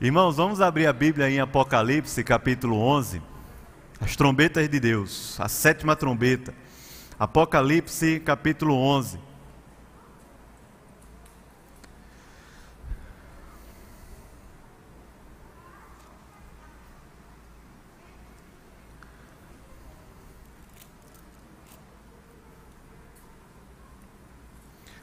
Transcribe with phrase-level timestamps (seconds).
[0.00, 3.22] Irmãos, vamos abrir a Bíblia em Apocalipse, capítulo 11.
[4.00, 6.52] As trombetas de Deus, a sétima trombeta.
[7.16, 9.20] Apocalipse, capítulo 11.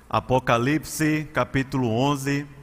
[0.09, 2.60] Apocalipse, capítulo 11.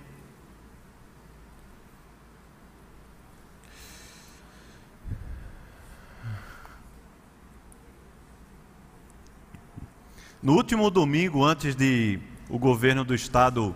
[10.40, 13.74] No último domingo, antes de o governo do estado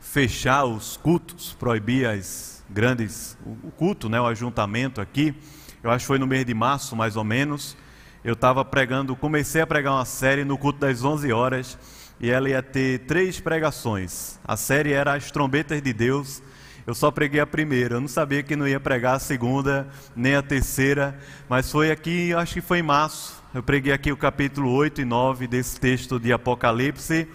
[0.00, 5.34] fechar os cultos, proibir as grandes o culto, né, o ajuntamento aqui,
[5.82, 7.76] eu acho que foi no mês de março, mais ou menos,
[8.24, 11.78] eu estava pregando, comecei a pregar uma série no culto das 11 horas,
[12.18, 14.40] e ela ia ter três pregações.
[14.46, 16.42] A série era As Trombetas de Deus.
[16.86, 19.86] Eu só preguei a primeira, eu não sabia que não ia pregar a segunda,
[20.16, 21.18] nem a terceira,
[21.50, 25.04] mas foi aqui, acho que foi em março, eu preguei aqui o capítulo 8 e
[25.04, 27.26] 9 desse texto de Apocalipse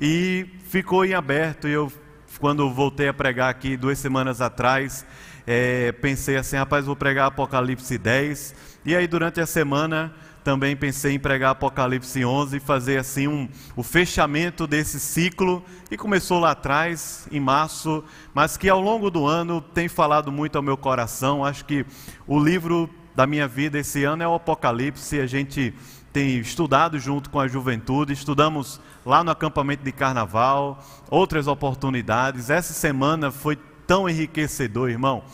[0.00, 1.66] e ficou em aberto.
[1.66, 1.92] E eu,
[2.38, 5.04] quando voltei a pregar aqui duas semanas atrás,
[5.44, 8.54] é, pensei assim: rapaz, vou pregar Apocalipse 10.
[8.84, 13.48] E aí, durante a semana, também pensei em pregar Apocalipse 11 e fazer assim um,
[13.74, 19.26] o fechamento desse ciclo que começou lá atrás, em março, mas que ao longo do
[19.26, 21.44] ano tem falado muito ao meu coração.
[21.44, 21.84] Acho que
[22.24, 25.20] o livro da minha vida esse ano é o Apocalipse.
[25.20, 25.74] A gente
[26.12, 32.50] tem estudado junto com a juventude, estudamos lá no acampamento de carnaval, outras oportunidades.
[32.50, 35.24] Essa semana foi tão enriquecedor, irmão.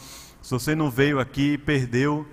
[0.43, 2.27] Se você não veio aqui, perdeu.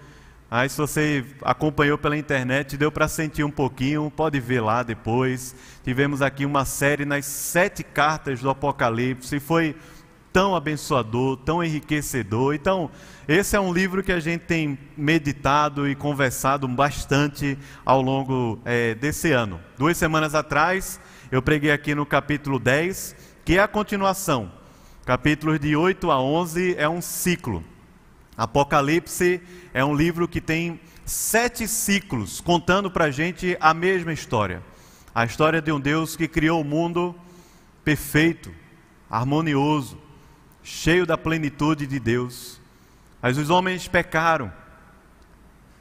[0.49, 5.55] Aí, se você acompanhou pela internet, deu para sentir um pouquinho, pode ver lá depois.
[5.83, 9.75] Tivemos aqui uma série nas sete cartas do Apocalipse, foi
[10.35, 12.53] tão abençoador, tão enriquecedor.
[12.53, 12.91] Então,
[13.25, 18.93] esse é um livro que a gente tem meditado e conversado bastante ao longo é,
[18.95, 19.61] desse ano.
[19.77, 20.99] Duas semanas atrás,
[21.31, 23.15] eu preguei aqui no capítulo 10,
[23.45, 24.51] que é a continuação.
[25.05, 27.63] Capítulos de 8 a 11 é um ciclo.
[28.35, 29.41] Apocalipse
[29.73, 34.61] é um livro que tem sete ciclos, contando para a gente a mesma história.
[35.13, 37.15] A história de um Deus que criou o mundo
[37.85, 38.51] perfeito,
[39.09, 40.03] harmonioso,
[40.65, 42.59] cheio da plenitude de Deus
[43.25, 44.53] mas os homens pecaram,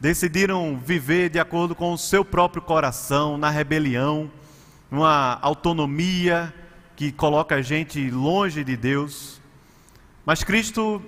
[0.01, 4.33] decidiram viver de acordo com o seu próprio coração, na rebelião,
[4.91, 6.55] numa autonomia
[6.97, 9.43] que coloca a gente longe de Deus.
[10.25, 11.03] Mas Cristo,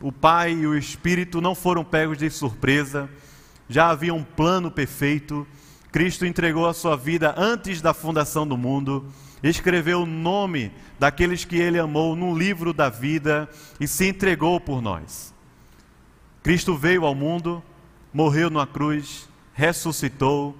[0.00, 3.08] o Pai e o Espírito não foram pegos de surpresa,
[3.68, 5.46] já havia um plano perfeito.
[5.92, 9.06] Cristo entregou a sua vida antes da fundação do mundo,
[9.40, 13.48] escreveu o nome daqueles que ele amou no livro da vida
[13.80, 15.32] e se entregou por nós.
[16.42, 17.62] Cristo veio ao mundo,
[18.12, 20.54] morreu numa cruz, ressuscitou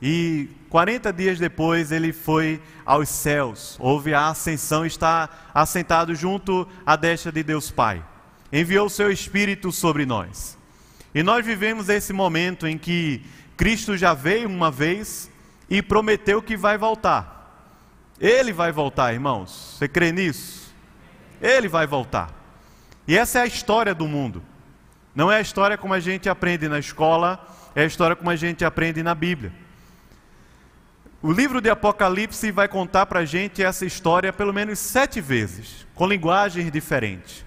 [0.00, 3.76] e 40 dias depois ele foi aos céus.
[3.78, 8.02] Houve a ascensão, está assentado junto à destra de Deus Pai.
[8.50, 10.56] Enviou o seu Espírito sobre nós.
[11.14, 13.20] E nós vivemos esse momento em que
[13.54, 15.30] Cristo já veio uma vez
[15.68, 17.33] e prometeu que vai voltar.
[18.20, 19.76] Ele vai voltar, irmãos.
[19.78, 20.74] Você crê nisso?
[21.40, 22.32] Ele vai voltar.
[23.06, 24.42] E essa é a história do mundo.
[25.14, 28.36] Não é a história como a gente aprende na escola, é a história como a
[28.36, 29.52] gente aprende na Bíblia.
[31.22, 35.86] O livro de Apocalipse vai contar para a gente essa história pelo menos sete vezes,
[35.94, 37.44] com linguagens diferentes.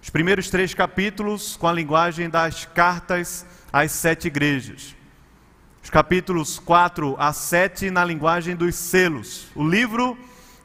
[0.00, 4.96] Os primeiros três capítulos com a linguagem das cartas às sete igrejas.
[5.88, 9.46] Os capítulos 4 a 7 na linguagem dos selos.
[9.54, 10.18] O livro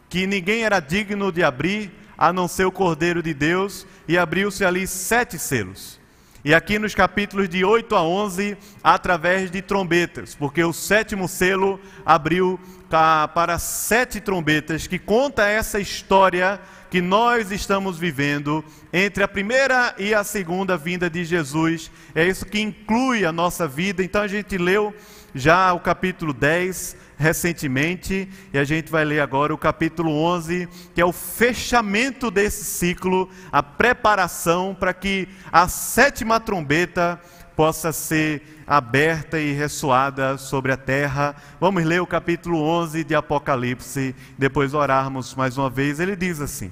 [0.10, 4.66] que ninguém era digno de abrir, a não ser o Cordeiro de Deus, e abriu-se
[4.66, 5.98] ali sete selos.
[6.44, 11.80] E aqui nos capítulos de 8 a 11, através de trombetas, porque o sétimo selo
[12.06, 12.60] abriu
[13.34, 16.60] para sete trombetas, que conta essa história
[16.94, 21.90] que nós estamos vivendo entre a primeira e a segunda vinda de Jesus.
[22.14, 24.04] É isso que inclui a nossa vida.
[24.04, 24.94] Então a gente leu
[25.34, 31.02] já o capítulo 10, recentemente, e a gente vai ler agora o capítulo 11, que
[31.02, 37.20] é o fechamento desse ciclo, a preparação para que a sétima trombeta
[37.56, 41.36] possa ser aberta e ressoada sobre a terra.
[41.60, 46.00] Vamos ler o capítulo 11 de Apocalipse, depois orarmos mais uma vez.
[46.00, 46.72] Ele diz assim: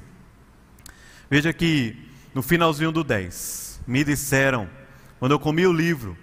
[1.31, 1.95] Veja que
[2.35, 4.69] no finalzinho do 10, me disseram,
[5.17, 6.17] quando eu comi o livro,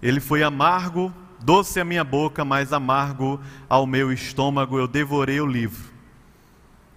[0.00, 5.46] ele foi amargo Doce a minha boca, mas amargo ao meu estômago, eu devorei o
[5.46, 5.92] livro.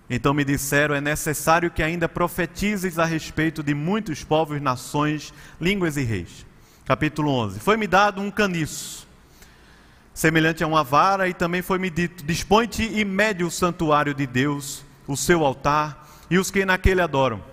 [0.10, 5.98] Então me disseram: é necessário que ainda profetizes a respeito de muitos povos, nações, línguas
[5.98, 6.46] e reis.
[6.86, 9.06] Capítulo 11: Foi-me dado um caniço,
[10.14, 14.86] semelhante a uma vara, e também foi-me dito: Dispõe-te e mede o santuário de Deus,
[15.06, 17.44] o seu altar e os que naquele adoram.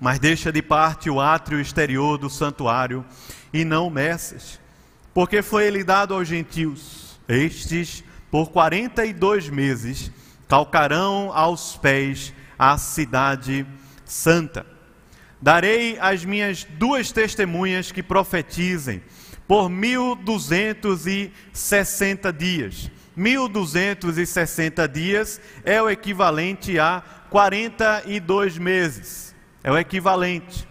[0.00, 3.04] Mas deixa de parte o átrio exterior do santuário
[3.52, 4.60] e não meças,
[5.14, 7.18] porque foi ele dado aos gentios.
[7.26, 10.12] Estes, por quarenta e dois meses,
[10.46, 13.66] calcarão aos pés a cidade
[14.04, 14.66] santa.
[15.40, 19.02] Darei as minhas duas testemunhas que profetizem
[19.46, 22.90] por mil duzentos e sessenta dias.
[23.14, 27.02] Mil duzentos e sessenta dias é o equivalente a
[27.36, 29.36] 42 meses.
[29.62, 30.66] É o equivalente.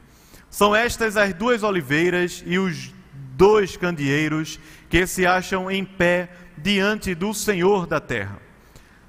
[0.50, 4.60] São estas as duas oliveiras e os dois candeeiros
[4.90, 8.38] que se acham em pé diante do Senhor da terra.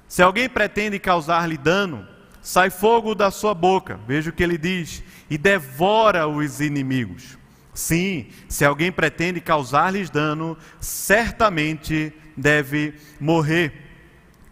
[0.08, 2.15] Se alguém pretende causar-lhe dano,
[2.46, 7.36] sai fogo da sua boca, veja o que ele diz, e devora os inimigos.
[7.74, 13.72] Sim, se alguém pretende causar-lhes dano, certamente deve morrer.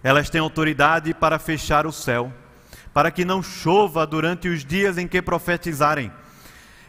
[0.02, 2.32] Elas têm autoridade para fechar o céu,
[2.92, 6.10] para que não chova durante os dias em que profetizarem.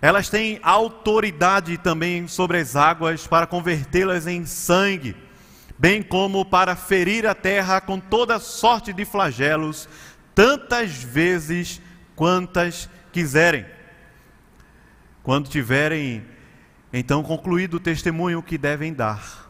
[0.02, 5.16] Elas têm autoridade também sobre as águas para convertê-las em sangue,
[5.78, 9.88] bem como para ferir a terra com toda sorte de flagelos,
[10.36, 11.82] tantas vezes
[12.16, 13.66] quantas quiserem.
[15.24, 16.24] Quando tiverem
[16.94, 19.50] então concluído o testemunho que devem dar,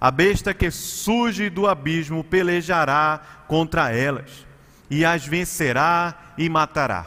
[0.00, 4.46] a besta que surge do abismo pelejará contra elas,
[4.90, 7.06] e as vencerá e matará.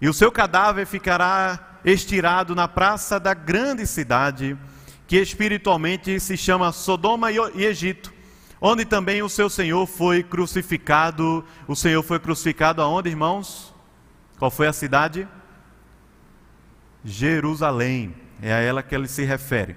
[0.00, 4.56] E o seu cadáver ficará estirado na praça da grande cidade,
[5.06, 8.12] que espiritualmente se chama Sodoma e Egito,
[8.60, 11.44] onde também o seu Senhor foi crucificado.
[11.66, 13.74] O Senhor foi crucificado aonde, irmãos?
[14.38, 15.26] Qual foi a cidade?
[17.04, 19.76] Jerusalém, é a ela que ele se refere.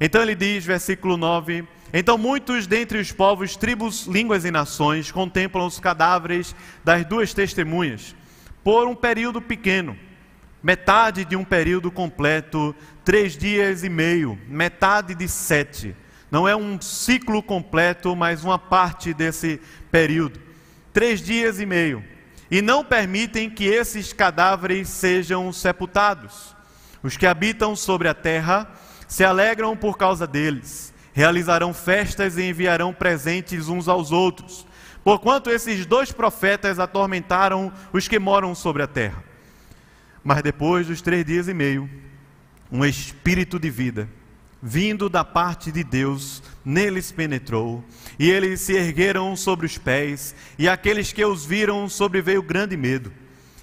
[0.00, 5.66] Então ele diz, versículo 9: Então muitos dentre os povos, tribos, línguas e nações contemplam
[5.66, 6.54] os cadáveres
[6.84, 8.14] das duas testemunhas
[8.62, 9.96] por um período pequeno,
[10.62, 12.74] metade de um período completo,
[13.04, 15.94] três dias e meio, metade de sete.
[16.30, 20.40] Não é um ciclo completo, mas uma parte desse período.
[20.92, 22.02] Três dias e meio
[22.50, 26.54] e não permitem que esses cadáveres sejam sepultados.
[27.02, 28.70] Os que habitam sobre a terra
[29.06, 34.66] se alegram por causa deles, realizarão festas e enviarão presentes uns aos outros,
[35.04, 39.22] porquanto esses dois profetas atormentaram os que moram sobre a terra.
[40.24, 41.88] Mas depois dos três dias e meio,
[42.70, 44.08] um espírito de vida
[44.62, 47.84] vindo da parte de Deus, neles penetrou,
[48.18, 53.12] e eles se ergueram sobre os pés, e aqueles que os viram sobreveio grande medo.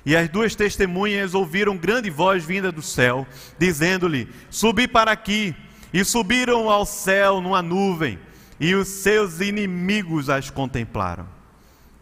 [0.06, 3.25] E as duas testemunhas ouviram grande voz vinda do céu,
[3.57, 5.56] dizendo-lhe: Subi para aqui.
[5.94, 8.18] E subiram ao céu numa nuvem,
[8.60, 11.28] e os seus inimigos as contemplaram.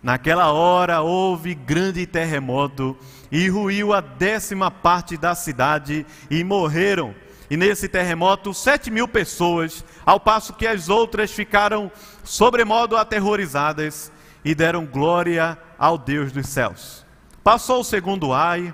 [0.01, 2.97] Naquela hora houve grande terremoto,
[3.29, 7.13] e ruiu a décima parte da cidade, e morreram
[7.51, 11.91] e nesse terremoto, sete mil pessoas, ao passo que as outras ficaram
[12.23, 14.09] sobremodo aterrorizadas
[14.45, 17.05] e deram glória ao Deus dos céus.
[17.43, 18.73] Passou o segundo ai,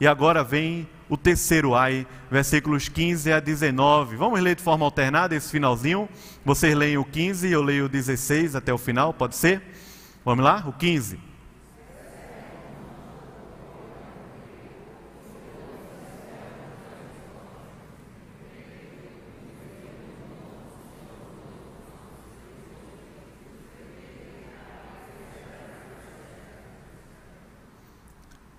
[0.00, 4.16] e agora vem o terceiro ai, versículos 15 a 19.
[4.16, 6.08] Vamos ler de forma alternada esse finalzinho.
[6.46, 9.60] Vocês leem o 15 e eu leio o 16 até o final, pode ser?
[10.24, 10.64] Vamos lá?
[10.66, 11.33] O 15.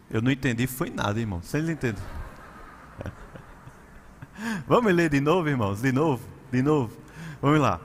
[0.10, 1.42] Eu não entendi, foi nada, irmão.
[1.42, 2.04] Vocês entendem?
[4.68, 5.82] Vamos ler de novo, irmãos?
[5.82, 6.24] De novo?
[6.52, 6.96] De novo?
[7.42, 7.80] Vamos lá.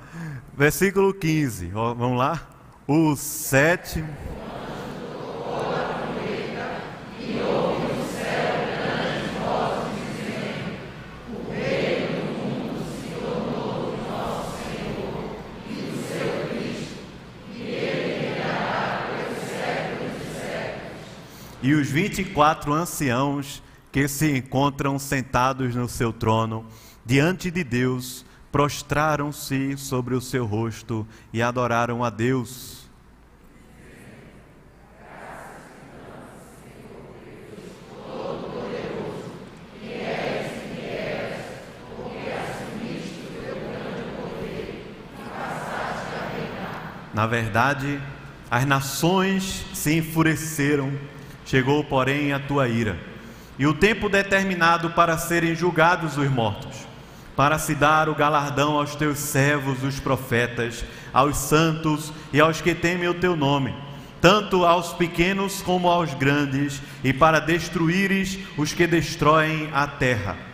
[0.57, 1.69] Versículo 15.
[1.69, 2.49] Vamos lá?
[2.87, 4.09] O sétimo.
[21.63, 23.63] e os 24 anciãos
[23.93, 26.65] que se encontram sentados no seu trono,
[27.05, 32.81] diante de Deus, prostraram-se sobre o seu rosto e adoraram a Deus.
[47.13, 48.01] Na verdade,
[48.51, 50.91] as nações se enfureceram
[51.51, 52.97] chegou, porém, a tua ira,
[53.59, 56.87] e o tempo determinado para serem julgados os mortos,
[57.35, 62.73] para se dar o galardão aos teus servos, os profetas, aos santos e aos que
[62.73, 63.75] temem o teu nome,
[64.21, 70.50] tanto aos pequenos como aos grandes, e para destruíres os que destroem a terra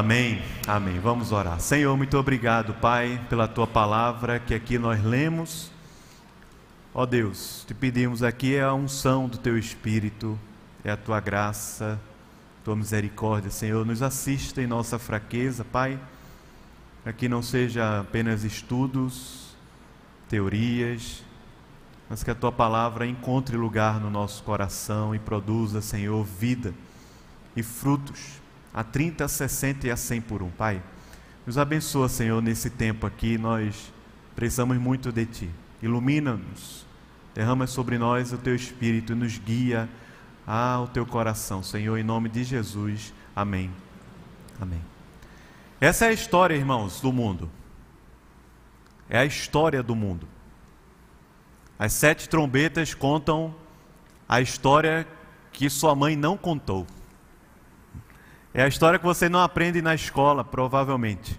[0.00, 0.98] Amém, amém.
[0.98, 1.60] Vamos orar.
[1.60, 5.70] Senhor, muito obrigado, Pai, pela tua palavra que aqui nós lemos.
[6.94, 10.38] Ó Deus, te pedimos aqui é a unção do teu Espírito,
[10.82, 12.00] é a tua graça,
[12.64, 13.84] tua misericórdia, Senhor.
[13.84, 16.00] Nos assista em nossa fraqueza, Pai,
[17.18, 19.54] que não seja apenas estudos,
[20.30, 21.22] teorias,
[22.08, 26.72] mas que a tua palavra encontre lugar no nosso coração e produza, Senhor, vida
[27.54, 28.39] e frutos
[28.72, 30.50] a 30, a 60 e a 100 por um.
[30.50, 30.82] Pai,
[31.46, 33.36] nos abençoa, Senhor, nesse tempo aqui.
[33.36, 33.92] Nós
[34.36, 35.50] precisamos muito de Ti.
[35.82, 36.86] Ilumina-nos,
[37.34, 39.88] derrama sobre nós o Teu Espírito e nos guia
[40.46, 43.12] ao Teu coração, Senhor, em nome de Jesus.
[43.34, 43.70] Amém.
[44.60, 44.80] Amém.
[45.80, 47.50] Essa é a história, irmãos, do mundo.
[49.08, 50.28] É a história do mundo.
[51.78, 53.54] As sete trombetas contam
[54.28, 55.08] a história
[55.50, 56.86] que sua mãe não contou.
[58.52, 61.38] É a história que você não aprende na escola, provavelmente.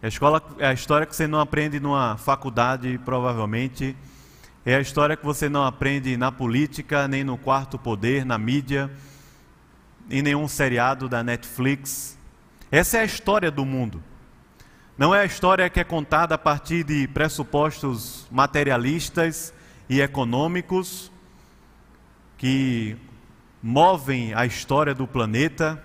[0.00, 3.94] É a, escola, é a história que você não aprende numa faculdade, provavelmente.
[4.64, 8.90] É a história que você não aprende na política, nem no quarto poder, na mídia,
[10.08, 12.16] em nenhum seriado da Netflix.
[12.72, 14.02] Essa é a história do mundo.
[14.96, 19.52] Não é a história que é contada a partir de pressupostos materialistas
[19.90, 21.12] e econômicos
[22.38, 22.96] que
[23.62, 25.82] movem a história do planeta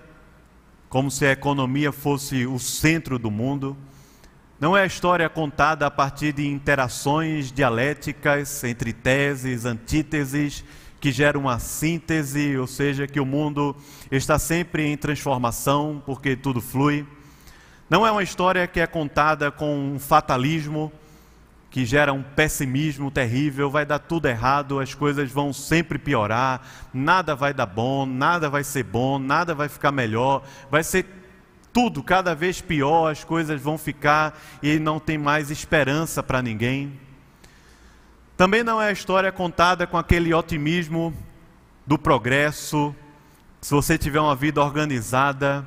[0.90, 3.76] como se a economia fosse o centro do mundo.
[4.58, 10.64] Não é a história contada a partir de interações dialéticas entre teses, antíteses,
[11.00, 13.74] que geram uma síntese, ou seja, que o mundo
[14.10, 17.06] está sempre em transformação, porque tudo flui.
[17.88, 20.92] Não é uma história que é contada com um fatalismo,
[21.70, 26.60] que gera um pessimismo terrível, vai dar tudo errado, as coisas vão sempre piorar,
[26.92, 31.06] nada vai dar bom, nada vai ser bom, nada vai ficar melhor, vai ser
[31.72, 36.98] tudo cada vez pior, as coisas vão ficar e não tem mais esperança para ninguém.
[38.36, 41.14] Também não é a história contada com aquele otimismo
[41.86, 42.94] do progresso,
[43.60, 45.66] se você tiver uma vida organizada,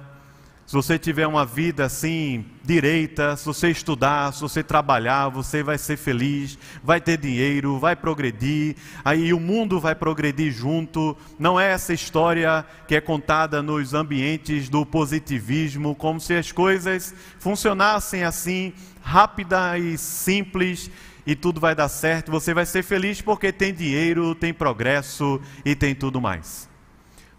[0.66, 5.78] se você tiver uma vida assim, direita, se você estudar, se você trabalhar, você vai
[5.78, 11.18] ser feliz, vai ter dinheiro, vai progredir, aí o mundo vai progredir junto.
[11.38, 17.14] Não é essa história que é contada nos ambientes do positivismo, como se as coisas
[17.38, 20.90] funcionassem assim, rápida e simples,
[21.26, 22.32] e tudo vai dar certo.
[22.32, 26.70] Você vai ser feliz porque tem dinheiro, tem progresso e tem tudo mais.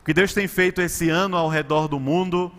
[0.01, 2.53] O que Deus tem feito esse ano ao redor do mundo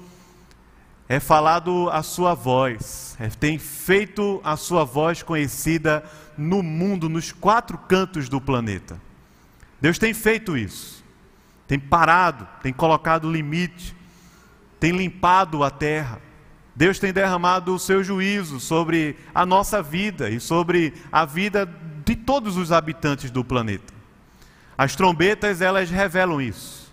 [1.08, 6.04] é falado a sua voz, é, tem feito a sua voz conhecida
[6.38, 9.00] no mundo, nos quatro cantos do planeta.
[9.80, 11.04] Deus tem feito isso,
[11.68, 13.96] tem parado, tem colocado limite,
[14.80, 16.22] tem limpado a terra.
[16.76, 21.66] Deus tem derramado o seu juízo sobre a nossa vida e sobre a vida
[22.04, 23.94] de todos os habitantes do planeta.
[24.78, 26.85] As trombetas, elas revelam isso.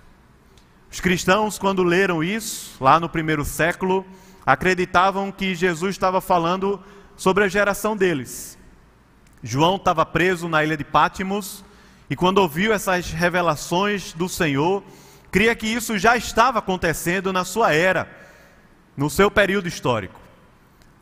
[0.92, 4.04] Os cristãos, quando leram isso, lá no primeiro século,
[4.44, 6.78] acreditavam que Jesus estava falando
[7.16, 8.58] sobre a geração deles.
[9.42, 11.64] João estava preso na ilha de Pátimos
[12.10, 14.84] e, quando ouviu essas revelações do Senhor,
[15.30, 18.06] cria que isso já estava acontecendo na sua era,
[18.94, 20.20] no seu período histórico.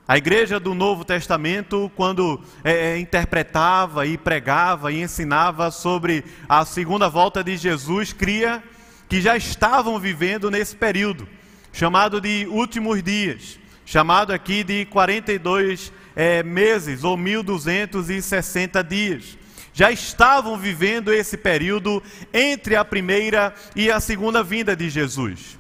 [0.07, 6.65] A igreja do Novo Testamento, quando é, é interpretava e pregava e ensinava sobre a
[6.65, 8.63] segunda volta de Jesus, cria
[9.11, 11.29] que já estavam vivendo nesse período,
[11.73, 19.37] chamado de últimos dias, chamado aqui de 42 é, meses ou 1260 dias.
[19.75, 22.01] Já estavam vivendo esse período
[22.33, 25.59] entre a primeira e a segunda vinda de Jesus.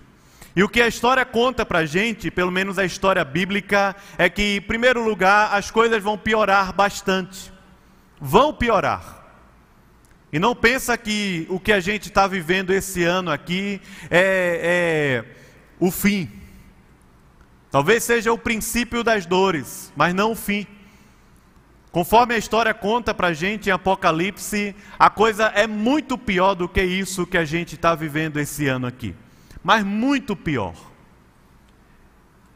[0.55, 4.29] E o que a história conta para a gente, pelo menos a história bíblica, é
[4.29, 7.53] que, em primeiro lugar, as coisas vão piorar bastante.
[8.21, 9.20] Vão piorar.
[10.33, 15.35] E não pensa que o que a gente está vivendo esse ano aqui é, é
[15.79, 16.31] o fim.
[17.71, 20.67] Talvez seja o princípio das dores, mas não o fim.
[21.91, 26.69] Conforme a história conta para a gente em Apocalipse, a coisa é muito pior do
[26.69, 29.15] que isso que a gente está vivendo esse ano aqui.
[29.63, 30.75] Mas muito pior.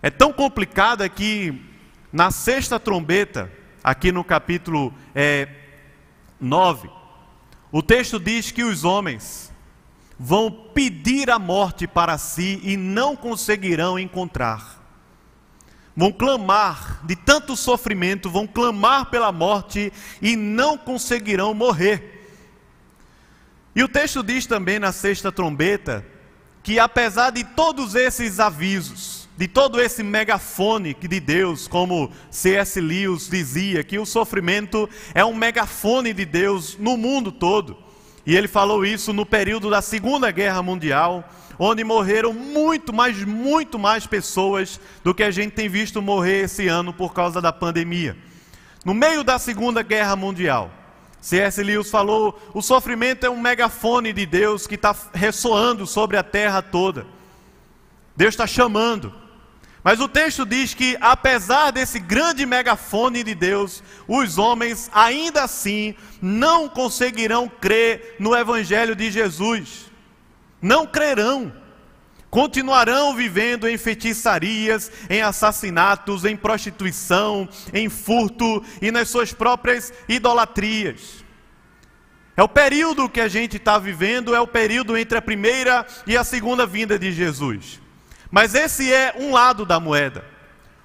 [0.00, 1.60] É tão complicada que
[2.12, 3.50] na sexta trombeta,
[3.82, 5.48] aqui no capítulo é,
[6.40, 6.88] 9,
[7.76, 9.52] o texto diz que os homens
[10.16, 14.80] vão pedir a morte para si e não conseguirão encontrar.
[15.96, 22.30] Vão clamar de tanto sofrimento, vão clamar pela morte e não conseguirão morrer.
[23.74, 26.06] E o texto diz também na sexta trombeta
[26.62, 32.80] que apesar de todos esses avisos, de todo esse megafone de Deus, como C.S.
[32.80, 37.76] Lewis dizia, que o sofrimento é um megafone de Deus no mundo todo.
[38.24, 43.78] E ele falou isso no período da Segunda Guerra Mundial, onde morreram muito mais, muito
[43.78, 48.16] mais pessoas do que a gente tem visto morrer esse ano por causa da pandemia.
[48.84, 50.70] No meio da Segunda Guerra Mundial,
[51.20, 51.62] C.S.
[51.62, 56.62] Lewis falou: o sofrimento é um megafone de Deus que está ressoando sobre a terra
[56.62, 57.06] toda.
[58.16, 59.23] Deus está chamando.
[59.84, 65.94] Mas o texto diz que, apesar desse grande megafone de Deus, os homens ainda assim
[66.22, 69.92] não conseguirão crer no Evangelho de Jesus.
[70.62, 71.52] Não crerão.
[72.30, 81.22] Continuarão vivendo em feitiçarias, em assassinatos, em prostituição, em furto e nas suas próprias idolatrias.
[82.34, 86.16] É o período que a gente está vivendo, é o período entre a primeira e
[86.16, 87.83] a segunda vinda de Jesus.
[88.34, 90.24] Mas esse é um lado da moeda.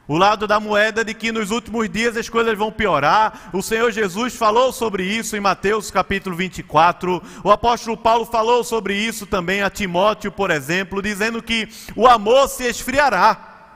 [0.08, 3.50] O lado da moeda de que nos últimos dias as coisas vão piorar.
[3.52, 7.20] O Senhor Jesus falou sobre isso em Mateus capítulo 24.
[7.44, 12.48] O apóstolo Paulo falou sobre isso também a Timóteo, por exemplo, dizendo que o amor
[12.50, 13.72] se esfriará.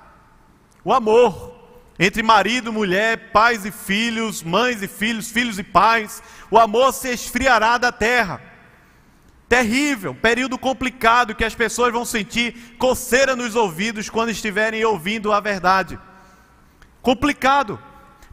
[0.85, 1.55] O amor
[1.97, 6.21] entre marido, mulher, pais e filhos, mães e filhos, filhos e pais,
[6.51, 8.52] o amor se esfriará da terra
[9.47, 15.39] terrível, período complicado que as pessoas vão sentir coceira nos ouvidos quando estiverem ouvindo a
[15.39, 15.99] verdade.
[17.01, 17.79] Complicado.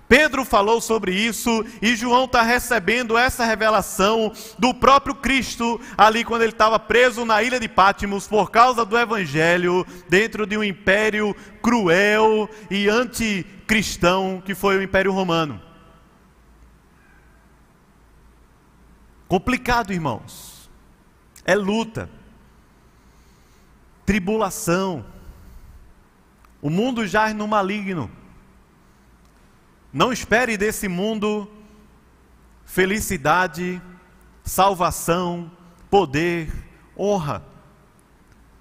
[0.09, 6.42] Pedro falou sobre isso e João está recebendo essa revelação do próprio Cristo ali quando
[6.42, 11.33] ele estava preso na ilha de Pátimos por causa do Evangelho, dentro de um império
[11.62, 15.62] cruel e anticristão que foi o Império Romano.
[19.29, 20.60] Complicado, irmãos
[21.51, 22.09] é luta,
[24.07, 25.05] tribulação.
[26.63, 28.09] O mundo jaz no maligno.
[29.93, 31.51] Não espere desse mundo
[32.65, 33.83] felicidade,
[34.45, 35.51] salvação,
[35.91, 36.53] poder,
[36.97, 37.43] honra.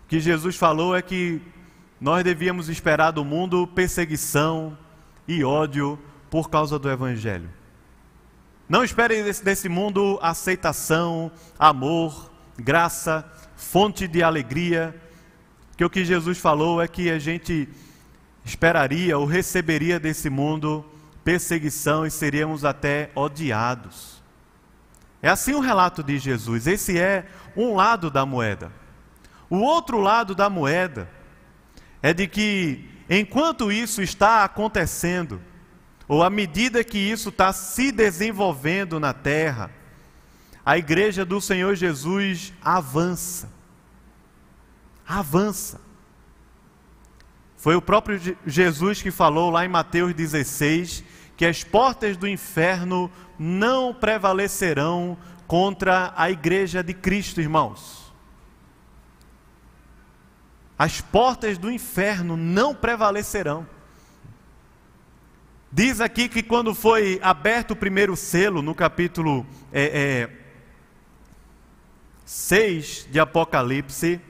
[0.06, 1.40] O que Jesus falou é que
[2.02, 4.76] nós devíamos esperar do mundo perseguição
[5.28, 7.52] e ódio por causa do Evangelho.
[8.68, 14.96] Não espere desse, mundo aceitação, amor, graça, fonte de alegria,
[15.78, 17.68] que o que Jesus falou é que a gente
[18.44, 20.86] esperaria ou receberia desse mundo
[21.24, 24.22] perseguição e seríamos até odiados.
[25.22, 26.66] É assim o relato de Jesus.
[26.68, 28.72] Esse é um lado da moeda.
[29.50, 31.10] O outro lado da moeda
[32.02, 35.42] é de que, enquanto isso está acontecendo,
[36.08, 39.70] ou à medida que isso está se desenvolvendo na terra,
[40.66, 43.50] a igreja do Senhor Jesus avança.
[45.08, 45.82] Avança.
[47.58, 51.04] Foi o próprio Jesus que falou lá em Mateus 16
[51.36, 55.18] que as portas do inferno não prevalecerão
[55.48, 58.14] contra a igreja de Cristo, irmãos.
[60.78, 63.66] As portas do inferno não prevalecerão.
[65.72, 70.39] Diz aqui que quando foi aberto o primeiro selo, no capítulo é, é,
[72.30, 74.22] 6 de Apocalipse,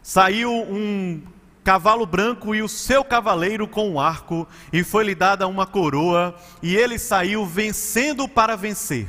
[0.00, 1.20] saiu um
[1.64, 6.76] cavalo branco e o seu cavaleiro com um arco, e foi-lhe dada uma coroa, e
[6.76, 9.08] ele saiu vencendo para vencer.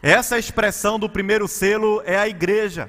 [0.00, 2.88] Essa expressão do primeiro selo é a igreja.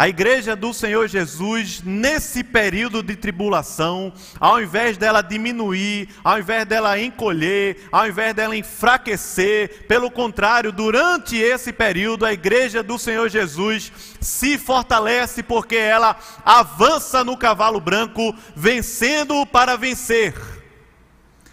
[0.00, 6.64] A igreja do Senhor Jesus, nesse período de tribulação, ao invés dela diminuir, ao invés
[6.66, 13.28] dela encolher, ao invés dela enfraquecer, pelo contrário, durante esse período, a igreja do Senhor
[13.28, 20.32] Jesus se fortalece porque ela avança no cavalo branco, vencendo para vencer.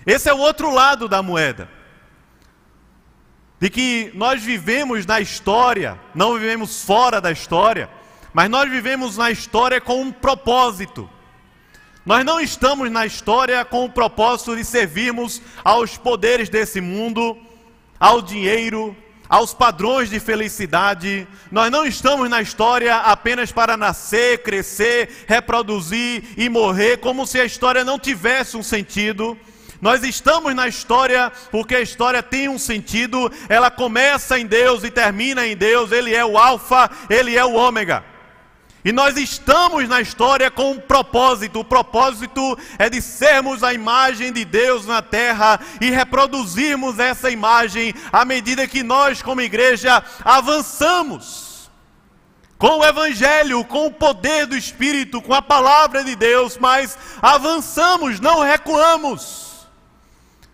[0.05, 1.67] Esse é o outro lado da moeda.
[3.60, 7.89] De que nós vivemos na história, não vivemos fora da história
[8.36, 11.10] mas nós vivemos na história com um propósito.
[12.06, 17.38] Nós não estamos na história com o propósito de servirmos aos poderes desse mundo,
[17.98, 18.93] ao dinheiro,
[19.30, 21.26] aos padrões de felicidade.
[21.50, 27.45] Nós não estamos na história apenas para nascer, crescer, reproduzir e morrer, como se a
[27.45, 29.38] história não tivesse um sentido.
[29.80, 34.91] Nós estamos na história porque a história tem um sentido, ela começa em Deus e
[34.91, 38.14] termina em Deus, Ele é o Alfa, Ele é o Ômega.
[38.86, 41.62] E nós estamos na história com um propósito.
[41.62, 47.95] O propósito é de sermos a imagem de Deus na terra e reproduzirmos essa imagem
[48.13, 51.67] à medida que nós, como igreja, avançamos.
[52.60, 58.19] Com o Evangelho, com o poder do Espírito, com a palavra de Deus, mas avançamos,
[58.19, 59.67] não recuamos,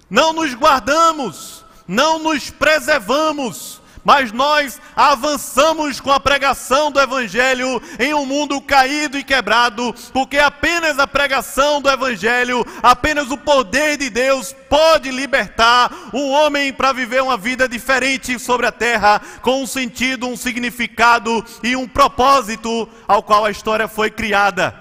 [0.10, 8.14] não nos guardamos, não nos preservamos mas nós avançamos com a pregação do Evangelho em
[8.14, 14.10] um mundo caído e quebrado, porque apenas a pregação do Evangelho, apenas o poder de
[14.10, 19.68] Deus pode libertar um homem para viver uma vida diferente sobre a terra, com um
[19.68, 24.81] sentido, um significado e um propósito ao qual a história foi criada.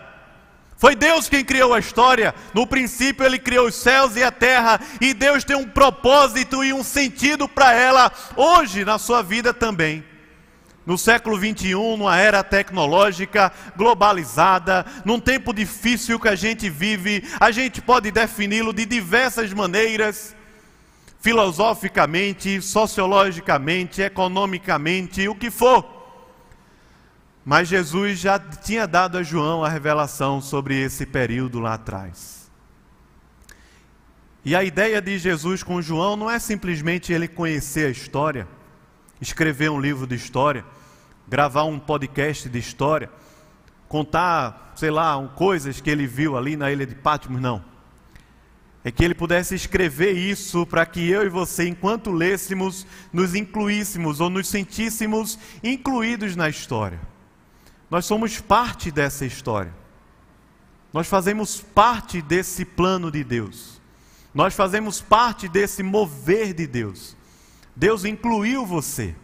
[0.80, 2.34] Foi Deus quem criou a história.
[2.54, 4.80] No princípio, Ele criou os céus e a terra.
[4.98, 10.02] E Deus tem um propósito e um sentido para ela, hoje, na sua vida também.
[10.86, 17.50] No século 21, numa era tecnológica globalizada, num tempo difícil que a gente vive, a
[17.50, 20.34] gente pode defini-lo de diversas maneiras
[21.20, 25.99] filosoficamente, sociologicamente, economicamente, o que for.
[27.44, 32.50] Mas Jesus já tinha dado a João a revelação sobre esse período lá atrás.
[34.44, 38.48] E a ideia de Jesus com João não é simplesmente ele conhecer a história,
[39.20, 40.64] escrever um livro de história,
[41.28, 43.10] gravar um podcast de história,
[43.88, 47.62] contar, sei lá, coisas que ele viu ali na ilha de Patmos, não.
[48.82, 54.20] É que ele pudesse escrever isso para que eu e você, enquanto lêssemos, nos incluíssemos
[54.20, 57.09] ou nos sentíssemos incluídos na história.
[57.90, 59.74] Nós somos parte dessa história.
[60.92, 63.80] Nós fazemos parte desse plano de Deus.
[64.32, 67.16] Nós fazemos parte desse mover de Deus.
[67.74, 69.14] Deus incluiu você.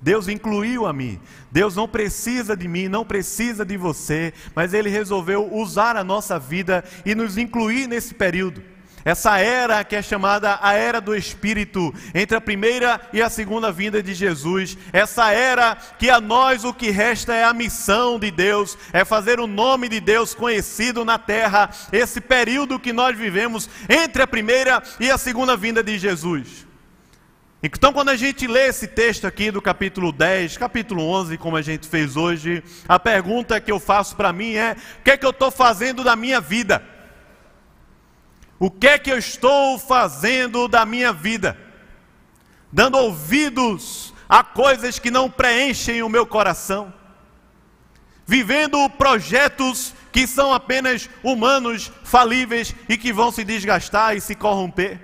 [0.00, 1.20] Deus incluiu a mim.
[1.50, 6.38] Deus não precisa de mim, não precisa de você, mas Ele resolveu usar a nossa
[6.38, 8.62] vida e nos incluir nesse período.
[9.06, 13.70] Essa era que é chamada a era do Espírito, entre a primeira e a segunda
[13.70, 14.76] vinda de Jesus.
[14.92, 19.38] Essa era que a nós o que resta é a missão de Deus, é fazer
[19.38, 21.70] o nome de Deus conhecido na terra.
[21.92, 26.66] Esse período que nós vivemos entre a primeira e a segunda vinda de Jesus.
[27.62, 31.62] Então, quando a gente lê esse texto aqui do capítulo 10, capítulo 11, como a
[31.62, 35.24] gente fez hoje, a pergunta que eu faço para mim é: o que é que
[35.24, 36.95] eu estou fazendo da minha vida?
[38.58, 41.58] O que é que eu estou fazendo da minha vida?
[42.72, 46.92] Dando ouvidos a coisas que não preenchem o meu coração,
[48.26, 55.00] vivendo projetos que são apenas humanos, falíveis e que vão se desgastar e se corromper,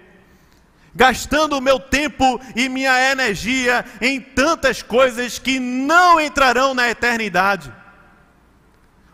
[0.94, 7.72] gastando o meu tempo e minha energia em tantas coisas que não entrarão na eternidade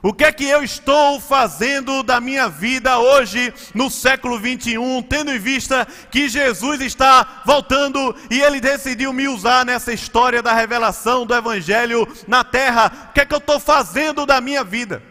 [0.01, 5.33] o que é que eu estou fazendo da minha vida hoje, no século 21, tendo
[5.33, 11.27] em vista que Jesus está voltando e ele decidiu me usar nessa história da revelação
[11.27, 13.09] do Evangelho na terra?
[13.11, 15.03] O que é que eu estou fazendo da minha vida?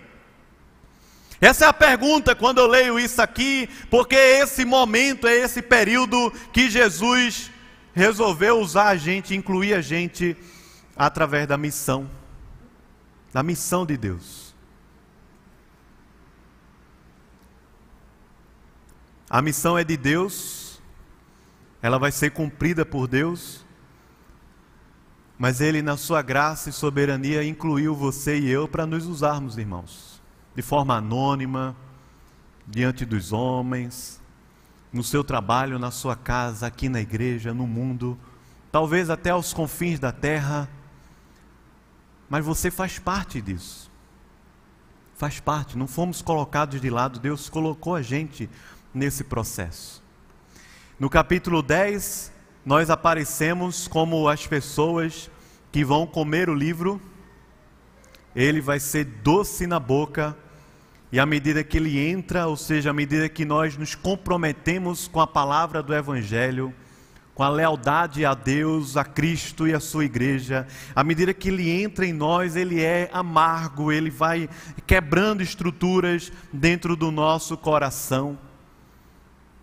[1.42, 5.62] Essa é a pergunta quando eu leio isso aqui, porque é esse momento, é esse
[5.62, 7.52] período que Jesus
[7.94, 10.38] resolveu usar a gente, incluir a gente
[10.96, 12.10] através da missão,
[13.34, 14.47] da missão de Deus.
[19.30, 20.82] A missão é de Deus,
[21.82, 23.66] ela vai ser cumprida por Deus,
[25.38, 30.22] mas Ele, na sua graça e soberania, incluiu você e eu para nos usarmos, irmãos,
[30.56, 31.76] de forma anônima,
[32.66, 34.22] diante dos homens,
[34.94, 38.18] no seu trabalho, na sua casa, aqui na igreja, no mundo,
[38.72, 40.70] talvez até aos confins da terra,
[42.30, 43.92] mas você faz parte disso.
[45.16, 48.50] Faz parte, não fomos colocados de lado, Deus colocou a gente
[48.94, 50.04] nesse processo.
[51.00, 52.32] No capítulo 10,
[52.66, 55.30] nós aparecemos como as pessoas
[55.72, 57.00] que vão comer o livro,
[58.36, 60.36] ele vai ser doce na boca,
[61.12, 65.22] e à medida que ele entra, ou seja, à medida que nós nos comprometemos com
[65.22, 66.74] a palavra do Evangelho,
[67.34, 71.70] com a lealdade a Deus, a Cristo e a sua igreja, à medida que ele
[71.70, 74.50] entra em nós, ele é amargo, ele vai
[74.88, 78.38] quebrando estruturas dentro do nosso coração.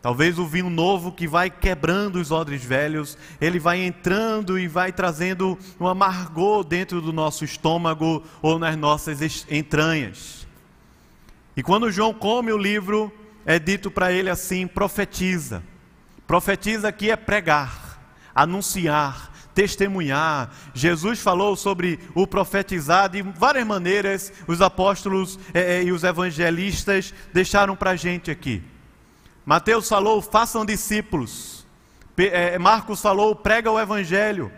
[0.05, 4.93] Talvez o vinho novo que vai quebrando os odres velhos, ele vai entrando e vai
[4.93, 10.47] trazendo um amargor dentro do nosso estômago ou nas nossas entranhas.
[11.57, 13.11] E quando João come o livro,
[13.47, 15.63] é dito para ele assim: profetiza.
[16.27, 17.99] Profetiza aqui é pregar,
[18.35, 20.51] anunciar, testemunhar.
[20.75, 27.15] Jesus falou sobre o profetizar de várias maneiras, os apóstolos eh, eh, e os evangelistas
[27.33, 28.74] deixaram para a gente aqui.
[29.45, 31.67] Mateus falou, façam discípulos.
[32.17, 34.51] Eh, Marcos falou, prega o evangelho.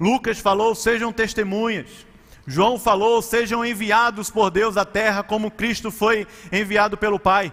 [0.00, 2.06] Lucas falou, sejam testemunhas.
[2.46, 7.52] João falou, sejam enviados por Deus à terra, como Cristo foi enviado pelo Pai.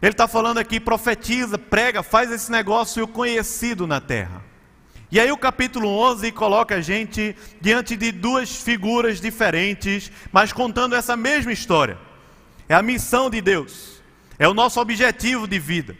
[0.00, 4.42] Ele está falando aqui, profetiza, prega, faz esse negócio conhecido na terra.
[5.10, 10.94] E aí o capítulo 11 coloca a gente diante de duas figuras diferentes, mas contando
[10.94, 11.98] essa mesma história.
[12.68, 14.01] É a missão de Deus,
[14.38, 15.96] é o nosso objetivo de vida,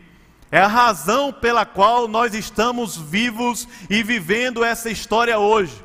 [0.51, 5.83] é a razão pela qual nós estamos vivos e vivendo essa história hoje.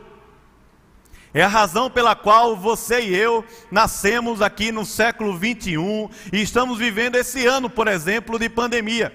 [1.34, 6.80] É a razão pela qual você e eu nascemos aqui no século 21 e estamos
[6.80, 9.14] vivendo esse ano, por exemplo, de pandemia.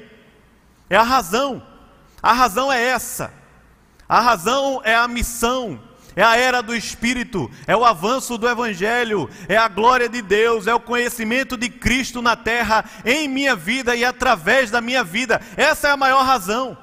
[0.88, 1.62] É a razão.
[2.22, 3.32] A razão é essa.
[4.08, 5.80] A razão é a missão.
[6.14, 10.66] É a era do Espírito, é o avanço do Evangelho, é a glória de Deus,
[10.66, 15.40] é o conhecimento de Cristo na terra, em minha vida e através da minha vida.
[15.56, 16.76] Essa é a maior razão.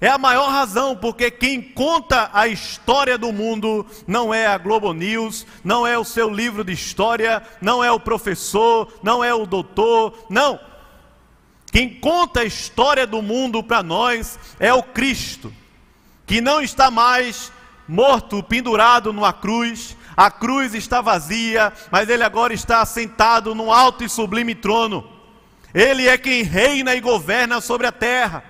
[0.00, 4.94] É a maior razão, porque quem conta a história do mundo não é a Globo
[4.94, 9.44] News, não é o seu livro de história, não é o professor, não é o
[9.44, 10.58] doutor, não.
[11.70, 15.52] Quem conta a história do mundo para nós é o Cristo,
[16.26, 17.52] que não está mais
[17.90, 24.04] morto, pendurado numa cruz, a cruz está vazia, mas ele agora está sentado num alto
[24.04, 25.04] e sublime trono.
[25.74, 28.44] Ele é quem reina e governa sobre a terra.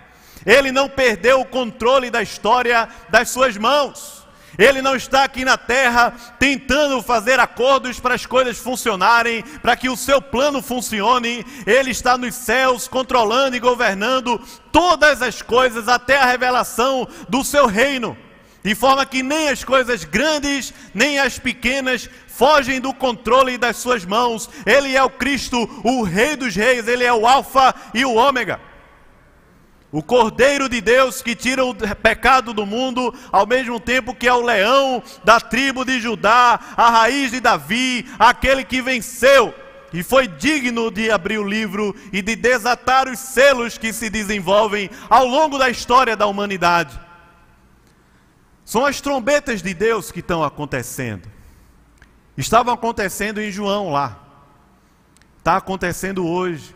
[0.44, 4.26] Ele não perdeu o controle da história das suas mãos.
[4.59, 9.88] Ele não está aqui na terra tentando fazer acordos para as coisas funcionarem, para que
[9.88, 11.46] o seu plano funcione.
[11.66, 14.38] Ele está nos céus controlando e governando
[14.70, 18.16] todas as coisas até a revelação do seu reino.
[18.62, 24.05] De forma que nem as coisas grandes, nem as pequenas fogem do controle das suas
[24.05, 24.51] mãos.
[24.66, 28.61] Ele é o Cristo, o Rei dos Reis, ele é o Alfa e o Ômega.
[29.92, 34.33] O Cordeiro de Deus que tira o pecado do mundo, ao mesmo tempo que é
[34.33, 39.53] o leão da tribo de Judá, a raiz de Davi, aquele que venceu
[39.92, 44.88] e foi digno de abrir o livro e de desatar os selos que se desenvolvem
[45.09, 47.10] ao longo da história da humanidade.
[48.71, 51.29] São as trombetas de Deus que estão acontecendo.
[52.39, 54.17] Estavam acontecendo em João lá.
[55.39, 56.73] Está acontecendo hoje.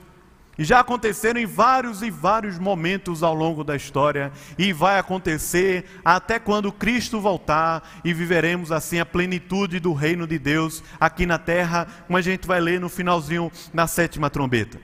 [0.59, 5.85] E já aconteceram em vários e vários momentos ao longo da história, e vai acontecer
[6.05, 11.39] até quando Cristo voltar e viveremos assim a plenitude do reino de Deus aqui na
[11.39, 14.81] terra, como a gente vai ler no finalzinho na sétima trombeta.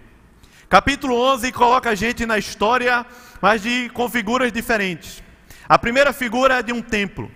[0.68, 3.04] Capítulo 11 coloca a gente na história,
[3.42, 5.28] mas de com figuras diferentes.
[5.70, 7.30] A primeira figura é de um templo.